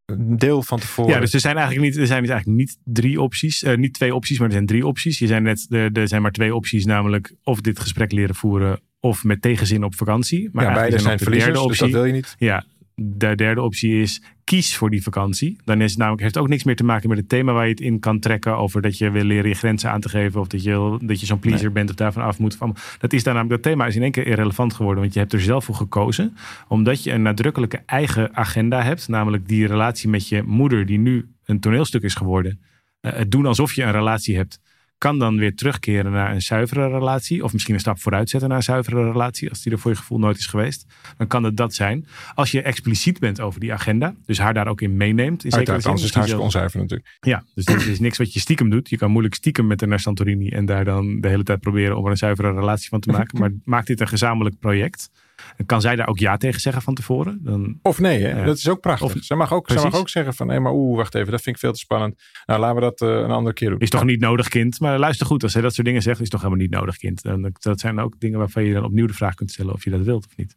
een 0.07 0.37
deel 0.37 0.63
van 0.63 0.79
tevoren. 0.79 1.13
Ja, 1.13 1.21
dus 1.21 1.35
er 1.35 1.41
zijn 1.41 1.57
eigenlijk 1.57 1.87
niet, 1.87 1.97
er 1.97 2.07
zijn 2.07 2.23
dus 2.23 2.31
eigenlijk 2.31 2.61
niet 2.61 2.79
drie 2.85 3.21
opties. 3.21 3.63
Uh, 3.63 3.77
niet 3.77 3.95
twee 3.95 4.15
opties, 4.15 4.39
maar 4.39 4.47
er 4.47 4.53
zijn 4.53 4.67
drie 4.67 4.87
opties. 4.87 5.19
Je 5.19 5.27
zijn 5.27 5.43
net, 5.43 5.67
er, 5.71 5.93
er 5.93 6.09
zijn 6.09 6.23
maar 6.23 6.33
twee 6.33 6.55
opties, 6.55 6.85
namelijk 6.85 7.35
of 7.43 7.61
dit 7.61 7.81
gesprek 7.81 8.13
leren 8.13 8.35
voeren 8.35 8.81
of 9.01 9.25
met 9.25 9.43
tegenzin 9.43 9.85
op 9.85 9.95
vakantie. 9.95 10.49
Maar 10.53 10.65
ja, 10.65 10.73
beide 10.73 10.99
zijn 10.99 11.19
verliezers, 11.19 11.59
optie, 11.59 11.69
dus 11.69 11.79
dat 11.79 11.91
wil 11.91 12.05
je 12.05 12.13
niet. 12.13 12.35
Ja, 12.39 12.65
de 13.03 13.35
derde 13.35 13.63
optie 13.63 14.01
is 14.01 14.23
kies 14.45 14.77
voor 14.77 14.91
die 14.91 15.03
vakantie. 15.03 15.57
Dan 15.65 15.81
is 15.81 15.91
het 15.91 15.99
namelijk, 15.99 16.23
heeft 16.23 16.35
het 16.35 16.45
ook 16.45 16.51
niks 16.51 16.65
meer 16.65 16.77
te 16.77 16.85
maken 16.85 17.09
met 17.09 17.19
het 17.19 17.29
thema 17.29 17.53
waar 17.53 17.65
je 17.65 17.71
het 17.71 17.81
in 17.81 18.01
kan 18.01 18.19
trekken. 18.19 18.57
Over 18.57 18.83
dat 18.83 18.99
je 18.99 19.11
wil 19.11 19.23
leren 19.23 19.49
je 19.49 19.55
grenzen 19.55 19.91
aan 19.91 20.01
te 20.01 20.09
geven. 20.09 20.41
Of 20.41 20.47
dat 20.47 20.63
je, 20.63 20.99
dat 21.03 21.21
je 21.21 21.27
zo'n 21.27 21.39
pleaser 21.39 21.73
bent 21.73 21.91
of 21.91 21.97
daarvan 21.97 22.23
af 22.23 22.39
moet. 22.39 22.59
Dat 22.99 23.13
is 23.13 23.23
dan 23.23 23.35
namelijk, 23.35 23.63
dat 23.63 23.73
thema 23.73 23.87
is 23.87 23.97
in 23.97 24.03
één 24.03 24.11
keer 24.11 24.27
irrelevant 24.27 24.75
geworden. 24.75 25.01
Want 25.03 25.15
je 25.15 25.21
hebt 25.21 25.33
er 25.33 25.41
zelf 25.41 25.65
voor 25.65 25.75
gekozen. 25.75 26.37
Omdat 26.69 27.03
je 27.03 27.13
een 27.13 27.23
nadrukkelijke 27.23 27.83
eigen 27.87 28.37
agenda 28.37 28.83
hebt. 28.83 29.09
Namelijk 29.09 29.49
die 29.49 29.67
relatie 29.67 30.09
met 30.09 30.29
je 30.29 30.43
moeder 30.43 30.87
die 30.87 30.99
nu 30.99 31.29
een 31.45 31.61
toneelstuk 31.61 32.03
is 32.03 32.15
geworden. 32.15 32.61
Uh, 33.01 33.13
het 33.13 33.31
doen 33.31 33.47
alsof 33.47 33.73
je 33.73 33.83
een 33.83 33.93
relatie 33.93 34.37
hebt 34.37 34.61
kan 34.99 35.19
dan 35.19 35.37
weer 35.37 35.55
terugkeren 35.55 36.13
naar 36.13 36.35
een 36.35 36.43
zuivere 36.43 36.89
relatie. 36.89 37.45
Of 37.45 37.53
misschien 37.53 37.75
een 37.75 37.81
stap 37.81 38.01
vooruit 38.01 38.31
zetten 38.31 38.49
naar 38.49 38.59
een 38.59 38.65
zuivere 38.65 39.05
relatie. 39.05 39.49
Als 39.49 39.63
die 39.63 39.73
er 39.73 39.79
voor 39.79 39.91
je 39.91 39.97
gevoel 39.97 40.19
nooit 40.19 40.37
is 40.37 40.47
geweest. 40.47 40.87
Dan 41.17 41.27
kan 41.27 41.45
het 41.45 41.57
dat 41.57 41.75
zijn. 41.75 42.07
Als 42.35 42.51
je 42.51 42.63
expliciet 42.63 43.19
bent 43.19 43.41
over 43.41 43.61
die 43.61 43.73
agenda. 43.73 44.15
Dus 44.25 44.39
haar 44.39 44.55
daar 44.55 44.67
ook 44.67 44.81
in 44.81 44.97
meeneemt. 44.97 45.45
In 45.45 45.51
zekere 45.51 45.81
zin. 45.81 45.95
is 45.95 46.03
het 46.03 46.15
hartstikke 46.15 46.45
onzuiver 46.45 46.81
natuurlijk. 46.81 47.17
Ja, 47.21 47.45
dus 47.55 47.65
dat 47.65 47.83
is 47.83 48.01
niks 48.01 48.19
wat 48.19 48.33
je 48.33 48.41
stiekem 48.41 48.71
doet. 48.71 48.89
Je 48.89 48.97
kan 48.97 49.11
moeilijk 49.11 49.35
stiekem 49.35 49.67
met 49.67 49.83
een 49.83 49.89
naar 49.89 50.01
Santorini. 50.01 50.49
En 50.49 50.67
daar 50.67 50.85
dan 50.85 51.21
de 51.21 51.29
hele 51.29 51.43
tijd 51.43 51.61
proberen 51.61 51.97
om 51.97 52.05
er 52.05 52.11
een 52.11 52.17
zuivere 52.17 52.53
relatie 52.53 52.89
van 52.89 53.01
te 53.01 53.11
maken. 53.11 53.39
maar 53.41 53.51
maak 53.65 53.87
dit 53.87 54.01
een 54.01 54.09
gezamenlijk 54.09 54.59
project. 54.59 55.11
Kan 55.67 55.81
zij 55.81 55.97
daar 55.97 56.09
ook 56.09 56.19
ja 56.19 56.37
tegen 56.37 56.61
zeggen 56.61 56.83
van 56.83 56.95
tevoren? 56.95 57.39
Dan, 57.43 57.79
of 57.83 58.01
nee, 58.01 58.25
hè? 58.25 58.45
dat 58.45 58.57
is 58.57 58.69
ook 58.69 58.81
prachtig. 58.81 59.15
Of, 59.15 59.25
ze, 59.25 59.35
mag 59.35 59.53
ook, 59.53 59.75
mag 59.75 59.95
ook 59.95 60.09
zeggen 60.09 60.35
van, 60.35 60.49
hé, 60.49 60.61
maar 60.61 60.73
oeh, 60.73 60.97
wacht 60.97 61.15
even, 61.15 61.31
dat 61.31 61.43
vind 61.43 61.55
ik 61.55 61.61
veel 61.61 61.73
te 61.73 61.79
spannend. 61.79 62.23
Nou, 62.47 62.61
laten 62.61 62.75
we 62.75 62.81
dat 62.81 63.01
uh, 63.01 63.09
een 63.09 63.31
andere 63.31 63.55
keer 63.55 63.71
doen. 63.71 63.79
Is 63.79 63.91
toch 63.91 64.05
niet 64.05 64.21
nodig, 64.21 64.49
kind? 64.49 64.81
Maar 64.81 64.99
luister 64.99 65.27
goed, 65.27 65.43
als 65.43 65.53
hij 65.53 65.63
dat 65.63 65.75
soort 65.75 65.87
dingen 65.87 66.03
zegt, 66.03 66.21
is 66.21 66.29
toch 66.29 66.41
helemaal 66.41 66.63
niet 66.63 66.75
nodig, 66.75 66.97
kind. 66.97 67.25
En 67.25 67.53
dat 67.59 67.81
zijn 67.81 67.99
ook 67.99 68.21
dingen 68.21 68.39
waarvan 68.39 68.65
je 68.65 68.73
dan 68.73 68.85
opnieuw 68.85 69.07
de 69.07 69.13
vraag 69.15 69.35
kunt 69.35 69.51
stellen 69.51 69.73
of 69.73 69.85
je 69.85 69.91
dat 69.91 70.01
wilt 70.01 70.27
of 70.27 70.37
niet. 70.37 70.57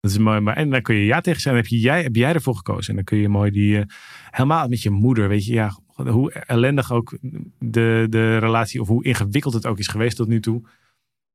Dat 0.00 0.10
is 0.10 0.18
mooi, 0.18 0.40
maar 0.40 0.56
en 0.56 0.70
dan 0.70 0.82
kun 0.82 0.94
je 0.94 1.04
ja 1.04 1.20
tegen 1.20 1.40
zeggen. 1.40 1.62
Heb, 1.62 1.70
je, 1.70 1.78
jij, 1.78 2.02
heb 2.02 2.16
jij 2.16 2.32
ervoor 2.32 2.56
gekozen? 2.56 2.88
En 2.88 2.94
dan 2.94 3.04
kun 3.04 3.18
je 3.18 3.28
mooi 3.28 3.50
die, 3.50 3.76
uh, 3.76 3.82
helemaal 4.30 4.68
met 4.68 4.82
je 4.82 4.90
moeder, 4.90 5.28
weet 5.28 5.46
je, 5.46 5.52
ja, 5.52 5.78
hoe 5.94 6.32
ellendig 6.32 6.92
ook 6.92 7.18
de, 7.58 8.06
de 8.08 8.36
relatie 8.38 8.80
of 8.80 8.88
hoe 8.88 9.04
ingewikkeld 9.04 9.54
het 9.54 9.66
ook 9.66 9.78
is 9.78 9.86
geweest 9.86 10.16
tot 10.16 10.28
nu 10.28 10.40
toe. 10.40 10.68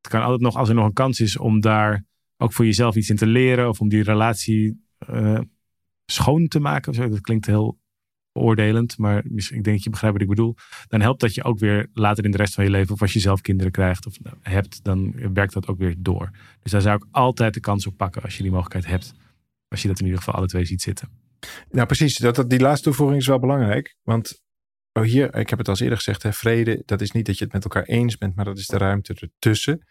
Het 0.02 0.12
kan 0.14 0.22
altijd 0.22 0.42
nog, 0.42 0.56
als 0.56 0.70
er 0.70 0.76
nog 0.76 0.86
een 0.86 0.94
kans 0.94 1.20
is 1.20 1.38
om 1.38 1.62
daar 1.62 2.04
ook 2.38 2.54
voor 2.54 2.66
jezelf 2.66 2.96
iets 2.96 3.10
in 3.10 3.16
te 3.16 3.28
leren 3.28 3.70
of 3.70 3.80
om 3.80 3.90
die 3.90 4.04
relatie 4.04 4.86
uh, 5.10 5.40
schoon 6.06 6.48
te 6.48 6.60
maken. 6.60 6.94
Zo. 6.94 7.10
Dat 7.10 7.22
klinkt 7.22 7.46
heel 7.46 7.80
oordelend, 8.34 8.98
maar 8.98 9.26
ik 9.26 9.50
denk 9.50 9.66
dat 9.66 9.84
je 9.84 9.90
begrijpt 9.90 10.18
wat 10.18 10.28
ik 10.28 10.36
bedoel. 10.36 10.56
Dan 10.88 11.02
helpt 11.02 11.22
dat 11.22 11.34
je 11.34 11.44
ook 11.44 11.60
weer 11.60 11.90
later 11.94 12.24
in 12.24 12.32
de 12.32 12.38
rest 12.38 12.54
van 12.54 12.64
je 12.64 12.70
leven, 12.70 12.94
of 12.94 13.02
als 13.02 13.14
je 13.14 13.20
zelf 13.20 13.42
kinderen 13.42 13.72
krijgt 13.72 14.06
of 14.06 14.20
nou, 14.20 14.36
hebt, 14.42 14.84
dan 14.84 15.34
werkt 15.34 15.54
dat 15.54 15.68
ook 15.68 15.78
weer 15.78 15.96
door. 15.98 16.32
Dus 16.62 16.72
daar 16.72 16.82
zou 16.82 16.96
ik 16.96 17.06
altijd 17.12 17.54
de 17.54 17.60
kans 17.60 17.88
op 17.88 17.98
pakken 17.98 18.22
als 18.22 18.38
je 18.38 18.44
die 18.44 18.52
mogelijkheid 18.52 18.86
hebt. 18.86 19.14
Als 19.68 19.82
je 19.82 19.88
dat 19.88 20.00
in 20.00 20.06
ieder 20.06 20.20
geval 20.20 20.34
alle 20.34 20.48
twee 20.48 20.66
ziet 20.66 20.82
zitten. 20.82 21.10
Nou, 21.72 21.86
precies. 21.88 22.18
Dat, 22.18 22.36
dat, 22.36 22.50
die 22.50 22.60
laatste 22.60 22.84
toevoeging 22.84 23.22
is 23.22 23.28
wel 23.28 23.40
belangrijk. 23.40 23.96
Want 24.04 24.44
oh 24.94 25.04
hier, 25.04 25.36
ik 25.36 25.50
heb 25.50 25.60
het 25.60 25.68
al 25.68 25.78
eerder 25.80 25.98
gezegd, 25.98 26.24
hè, 26.24 26.34
vrede, 26.34 26.84
dat 26.86 27.02
is 27.02 27.12
niet 27.12 27.26
dat 27.26 27.38
je 27.38 27.44
het 27.44 27.54
met 27.54 27.64
elkaar 27.64 27.84
eens 27.84 28.18
bent, 28.18 28.36
maar 28.36 28.46
dat 28.46 28.58
is 28.58 28.68
de 28.68 28.78
ruimte 28.78 29.14
ertussen. 29.14 29.88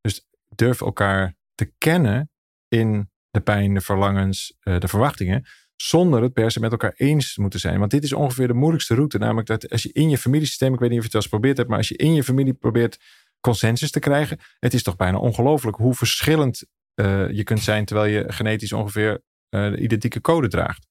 Dus 0.00 0.28
durf 0.54 0.80
elkaar 0.80 1.36
te 1.62 1.72
kennen 1.78 2.30
in 2.68 3.10
de 3.30 3.40
pijn, 3.40 3.74
de 3.74 3.80
verlangens, 3.80 4.56
eh, 4.60 4.78
de 4.78 4.88
verwachtingen. 4.88 5.44
Zonder 5.76 6.22
het 6.22 6.32
per 6.32 6.50
se 6.50 6.60
met 6.60 6.70
elkaar 6.70 6.94
eens 6.96 7.34
te 7.34 7.40
moeten 7.40 7.60
zijn. 7.60 7.78
Want 7.78 7.90
dit 7.90 8.04
is 8.04 8.12
ongeveer 8.12 8.46
de 8.46 8.54
moeilijkste 8.54 8.94
route. 8.94 9.18
Namelijk 9.18 9.46
dat 9.46 9.70
als 9.70 9.82
je 9.82 9.92
in 9.92 10.08
je 10.08 10.18
familiesysteem, 10.18 10.74
ik 10.74 10.80
weet 10.80 10.90
niet 10.90 10.98
of 10.98 11.04
je 11.04 11.10
het 11.10 11.12
wel 11.12 11.22
eens 11.22 11.30
geprobeerd 11.30 11.56
hebt, 11.56 11.68
maar 11.68 11.78
als 11.78 11.88
je 11.88 11.96
in 11.96 12.14
je 12.14 12.24
familie 12.24 12.54
probeert 12.54 12.98
consensus 13.40 13.90
te 13.90 13.98
krijgen. 13.98 14.38
Het 14.58 14.74
is 14.74 14.82
toch 14.82 14.96
bijna 14.96 15.18
ongelooflijk 15.18 15.76
hoe 15.76 15.94
verschillend 15.94 16.64
uh, 16.94 17.30
je 17.30 17.42
kunt 17.42 17.60
zijn 17.60 17.84
terwijl 17.84 18.12
je 18.12 18.32
genetisch 18.32 18.72
ongeveer 18.72 19.22
uh, 19.50 19.70
de 19.70 19.78
identieke 19.78 20.20
code 20.20 20.48
draagt. 20.48 20.86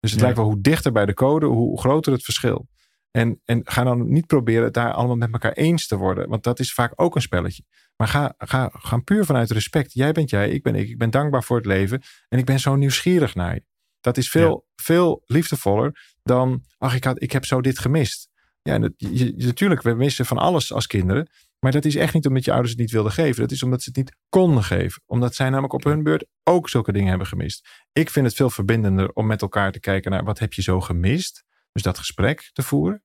Dus 0.00 0.10
het 0.10 0.20
lijkt 0.20 0.36
wel 0.36 0.46
hoe 0.46 0.60
dichter 0.60 0.92
bij 0.92 1.06
de 1.06 1.14
code, 1.14 1.46
hoe 1.46 1.80
groter 1.80 2.12
het 2.12 2.24
verschil. 2.24 2.68
En, 3.10 3.40
en 3.44 3.60
ga 3.64 3.84
dan 3.84 4.12
niet 4.12 4.26
proberen 4.26 4.64
het 4.64 4.74
daar 4.74 4.92
allemaal 4.92 5.16
met 5.16 5.32
elkaar 5.32 5.52
eens 5.52 5.86
te 5.86 5.96
worden. 5.96 6.28
Want 6.28 6.42
dat 6.42 6.58
is 6.58 6.72
vaak 6.72 6.92
ook 6.94 7.14
een 7.14 7.22
spelletje. 7.22 7.64
Maar 8.00 8.08
ga, 8.08 8.34
ga, 8.38 8.70
ga 8.72 8.98
puur 8.98 9.24
vanuit 9.24 9.50
respect. 9.50 9.92
Jij 9.92 10.12
bent 10.12 10.30
jij, 10.30 10.50
ik 10.50 10.62
ben 10.62 10.74
ik. 10.74 10.88
Ik 10.88 10.98
ben 10.98 11.10
dankbaar 11.10 11.42
voor 11.42 11.56
het 11.56 11.66
leven. 11.66 12.02
En 12.28 12.38
ik 12.38 12.44
ben 12.44 12.60
zo 12.60 12.76
nieuwsgierig 12.76 13.34
naar 13.34 13.54
je. 13.54 13.64
Dat 14.00 14.16
is 14.16 14.30
veel, 14.30 14.66
veel 14.76 15.22
liefdevoller 15.26 16.16
dan, 16.22 16.64
ach, 16.78 16.94
ik, 16.94 17.04
had, 17.04 17.22
ik 17.22 17.32
heb 17.32 17.44
zo 17.44 17.60
dit 17.60 17.78
gemist. 17.78 18.28
Ja, 18.62 18.78
dat, 18.78 18.92
je, 18.96 19.32
natuurlijk, 19.36 19.82
we 19.82 19.94
missen 19.94 20.26
van 20.26 20.38
alles 20.38 20.72
als 20.72 20.86
kinderen. 20.86 21.30
Maar 21.58 21.72
dat 21.72 21.84
is 21.84 21.96
echt 21.96 22.14
niet 22.14 22.26
omdat 22.26 22.44
je 22.44 22.50
ouders 22.50 22.70
het 22.70 22.80
niet 22.80 22.90
wilden 22.90 23.12
geven. 23.12 23.40
Dat 23.40 23.50
is 23.50 23.62
omdat 23.62 23.82
ze 23.82 23.88
het 23.88 23.98
niet 23.98 24.16
konden 24.28 24.64
geven. 24.64 25.02
Omdat 25.06 25.34
zij 25.34 25.48
namelijk 25.50 25.72
op 25.72 25.84
hun 25.84 26.02
beurt 26.02 26.26
ook 26.44 26.68
zulke 26.68 26.92
dingen 26.92 27.08
hebben 27.08 27.26
gemist. 27.26 27.68
Ik 27.92 28.10
vind 28.10 28.26
het 28.26 28.34
veel 28.34 28.50
verbindender 28.50 29.12
om 29.12 29.26
met 29.26 29.42
elkaar 29.42 29.72
te 29.72 29.80
kijken 29.80 30.10
naar 30.10 30.24
wat 30.24 30.38
heb 30.38 30.52
je 30.52 30.62
zo 30.62 30.80
gemist. 30.80 31.44
Dus 31.72 31.82
dat 31.82 31.98
gesprek 31.98 32.50
te 32.52 32.62
voeren. 32.62 33.02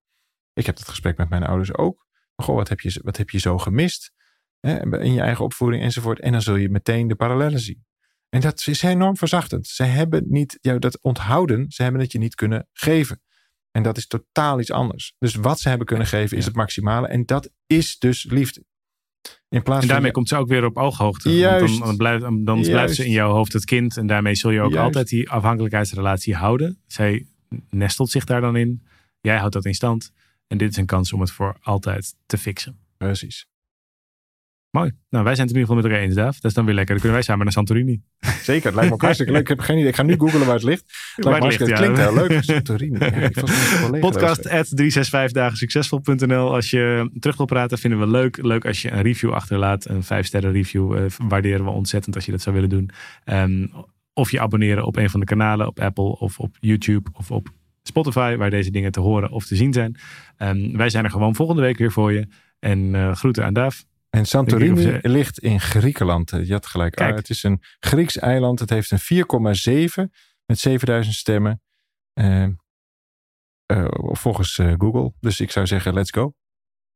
Ik 0.54 0.66
heb 0.66 0.78
dat 0.78 0.88
gesprek 0.88 1.18
met 1.18 1.30
mijn 1.30 1.44
ouders 1.44 1.74
ook. 1.74 2.06
Goh, 2.36 2.56
wat 2.56 2.70
heb 2.70 2.80
je, 2.80 3.02
wat 3.04 3.18
heb 3.18 3.30
je 3.30 3.40
zo 3.40 3.58
gemist? 3.58 4.14
Hè, 4.66 5.02
in 5.02 5.14
je 5.14 5.22
eigen 5.22 5.44
opvoeding 5.44 5.84
enzovoort. 5.84 6.20
En 6.20 6.32
dan 6.32 6.42
zul 6.42 6.56
je 6.56 6.70
meteen 6.70 7.08
de 7.08 7.16
parallellen 7.16 7.60
zien. 7.60 7.86
En 8.30 8.42
dat 8.42 8.68
is 8.68 8.82
enorm 8.82 9.18
verzachtend. 9.18 9.68
Ze 9.68 9.84
hebben 9.84 10.24
niet 10.28 10.58
jou 10.62 10.80
dat 10.80 11.02
onthouden, 11.02 11.66
ze 11.72 11.84
hebben 11.84 12.02
het 12.02 12.12
je 12.12 12.18
niet 12.18 12.36
kunnen 12.36 12.68
geven. 12.74 13.22
En 13.72 13.84
dat 13.84 13.98
is 13.98 14.08
totaal 14.08 14.60
iets 14.60 14.72
anders. 14.72 15.16
Dus 15.20 15.36
wat 15.36 15.60
ze 15.60 15.70
hebben 15.70 15.88
kunnen 15.88 16.08
geven 16.08 16.38
is 16.38 16.46
het 16.46 16.56
maximale. 16.56 17.08
En 17.08 17.26
dat 17.26 17.52
is 17.68 17.98
dus 17.98 18.24
liefde. 18.24 18.64
In 19.50 19.64
plaats 19.64 19.82
en 19.82 19.88
daarmee 19.88 20.12
komt 20.12 20.28
ze 20.28 20.36
ook 20.36 20.48
weer 20.48 20.66
op 20.66 20.78
ooghoogte. 20.78 21.30
Juist, 21.30 21.78
dan, 21.78 21.88
dan, 21.88 21.98
blijft, 21.98 22.22
dan 22.22 22.62
blijft 22.62 22.96
ze 22.96 23.06
in 23.06 23.12
jouw 23.12 23.32
hoofd 23.32 23.54
het 23.54 23.66
kind. 23.66 23.98
En 23.98 24.08
daarmee 24.08 24.36
zul 24.36 24.52
je 24.52 24.62
ook 24.62 24.76
altijd 24.76 25.08
die 25.08 25.30
afhankelijkheidsrelatie 25.30 26.36
houden. 26.36 26.82
Zij 26.88 27.28
nestelt 27.70 28.10
zich 28.10 28.24
daar 28.24 28.42
dan 28.42 28.56
in. 28.56 28.86
Jij 29.22 29.38
houdt 29.38 29.54
dat 29.54 29.66
in 29.66 29.74
stand. 29.74 30.12
En 30.48 30.58
dit 30.58 30.70
is 30.70 30.78
een 30.78 30.86
kans 30.86 31.14
om 31.14 31.20
het 31.20 31.32
voor 31.32 31.58
altijd 31.62 32.16
te 32.26 32.38
fixen. 32.38 32.80
Precies. 32.98 33.48
Mooi. 34.76 34.92
Nou, 35.10 35.24
wij 35.24 35.36
zijn 35.36 35.48
het 35.48 35.56
in 35.56 35.62
ieder 35.62 35.62
geval 35.62 35.76
met 35.76 35.86
elkaar 35.86 36.00
eens, 36.02 36.16
Daaf. 36.16 36.40
Dat 36.40 36.52
is 36.52 36.54
dan 36.54 36.66
weer 36.66 36.74
lekker. 36.74 36.94
Dan 36.94 37.02
kunnen 37.04 37.18
wij 37.20 37.28
samen 37.28 37.44
naar 37.44 37.54
Santorini. 37.54 38.02
Zeker, 38.42 38.66
het 38.66 38.74
lijkt 38.74 38.90
me 38.90 38.96
ook 38.96 39.02
hartstikke 39.02 39.32
leuk. 39.32 39.42
Ik 39.42 39.48
heb 39.48 39.60
geen 39.60 39.78
idee. 39.78 39.90
Ik 39.90 39.96
ga 39.96 40.04
nu 40.04 40.16
googlen 40.18 40.46
waar 40.46 40.56
het 40.56 40.64
ligt. 40.64 40.84
Het, 41.16 41.26
lijkt 41.26 41.42
me 41.42 41.48
ligt, 41.48 41.60
het 41.60 41.74
klinkt 41.74 41.98
heel 41.98 42.14
leuk. 42.14 42.44
Santorini. 42.44 42.98
Ja, 43.00 43.12
ik 43.12 43.40
was 43.40 44.00
Podcast 44.00 44.50
at 44.50 44.74
365dagensuccesvol.nl. 44.82 46.54
Als 46.54 46.70
je 46.70 47.10
terug 47.20 47.38
wil 47.38 47.46
praten, 47.46 47.78
vinden 47.78 48.00
we 48.00 48.08
leuk. 48.08 48.38
Leuk 48.42 48.66
als 48.66 48.82
je 48.82 48.92
een 48.92 49.02
review 49.02 49.34
achterlaat. 49.34 49.86
Een 49.90 50.04
5 50.04 50.26
sterren 50.26 50.52
review. 50.52 50.98
eh, 50.98 51.04
waarderen 51.28 51.66
we 51.66 51.72
ontzettend 51.72 52.16
als 52.16 52.26
je 52.26 52.32
dat 52.32 52.42
zou 52.42 52.56
willen 52.56 52.70
doen. 52.70 52.90
Ehm, 53.24 53.68
of 54.14 54.32
je 54.32 54.40
abonneren 54.40 54.86
op 54.86 54.96
een 54.96 55.10
van 55.10 55.20
de 55.20 55.26
kanalen. 55.26 55.68
Op 55.68 55.80
Apple 55.80 56.20
of 56.20 56.40
op 56.40 56.56
YouTube 56.60 57.10
of 57.14 57.32
op 57.32 57.48
Spotify. 57.84 58.36
Waar 58.36 58.50
deze 58.50 58.72
dingen 58.72 58.92
te 58.92 59.00
horen 59.00 59.32
of 59.32 59.46
te 59.46 59.56
zien 59.56 59.74
zijn. 59.74 59.96
Ehm, 60.38 60.78
wij 60.78 60.90
zijn 60.90 61.04
er 61.04 61.12
gewoon 61.12 61.36
volgende 61.36 61.62
week 61.62 61.78
weer 61.78 61.92
voor 61.92 62.14
je. 62.14 62.28
En 62.60 62.96
eh, 62.96 63.16
groeten 63.16 63.46
aan 63.46 63.54
Daaf. 63.54 63.86
En 64.16 64.26
Santorini 64.26 64.82
ze- 64.82 65.00
ligt 65.02 65.40
in 65.40 65.60
Griekenland. 65.60 66.32
Eh, 66.32 66.46
Je 66.48 66.54
had 66.54 66.66
gelijk. 66.66 66.96
Kijk. 66.96 67.10
Ah, 67.12 67.16
het 67.16 67.30
is 67.30 67.44
een 67.44 67.62
Grieks 67.80 68.18
eiland. 68.18 68.60
Het 68.60 68.70
heeft 68.70 68.92
een 68.92 69.00
4,7 69.00 70.12
met 70.46 70.60
7000 70.60 71.16
stemmen. 71.16 71.62
Eh, 72.14 72.44
eh, 72.44 73.88
volgens 73.92 74.58
eh, 74.58 74.74
Google. 74.78 75.14
Dus 75.20 75.40
ik 75.40 75.52
zou 75.52 75.68
zeggen, 75.68 75.94
let's 75.94 76.12
go. 76.12 76.34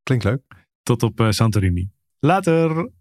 Klinkt 0.03 0.23
leuk. 0.23 0.41
Tot 0.83 1.03
op 1.03 1.25
Santorini. 1.29 1.91
Later! 2.19 2.91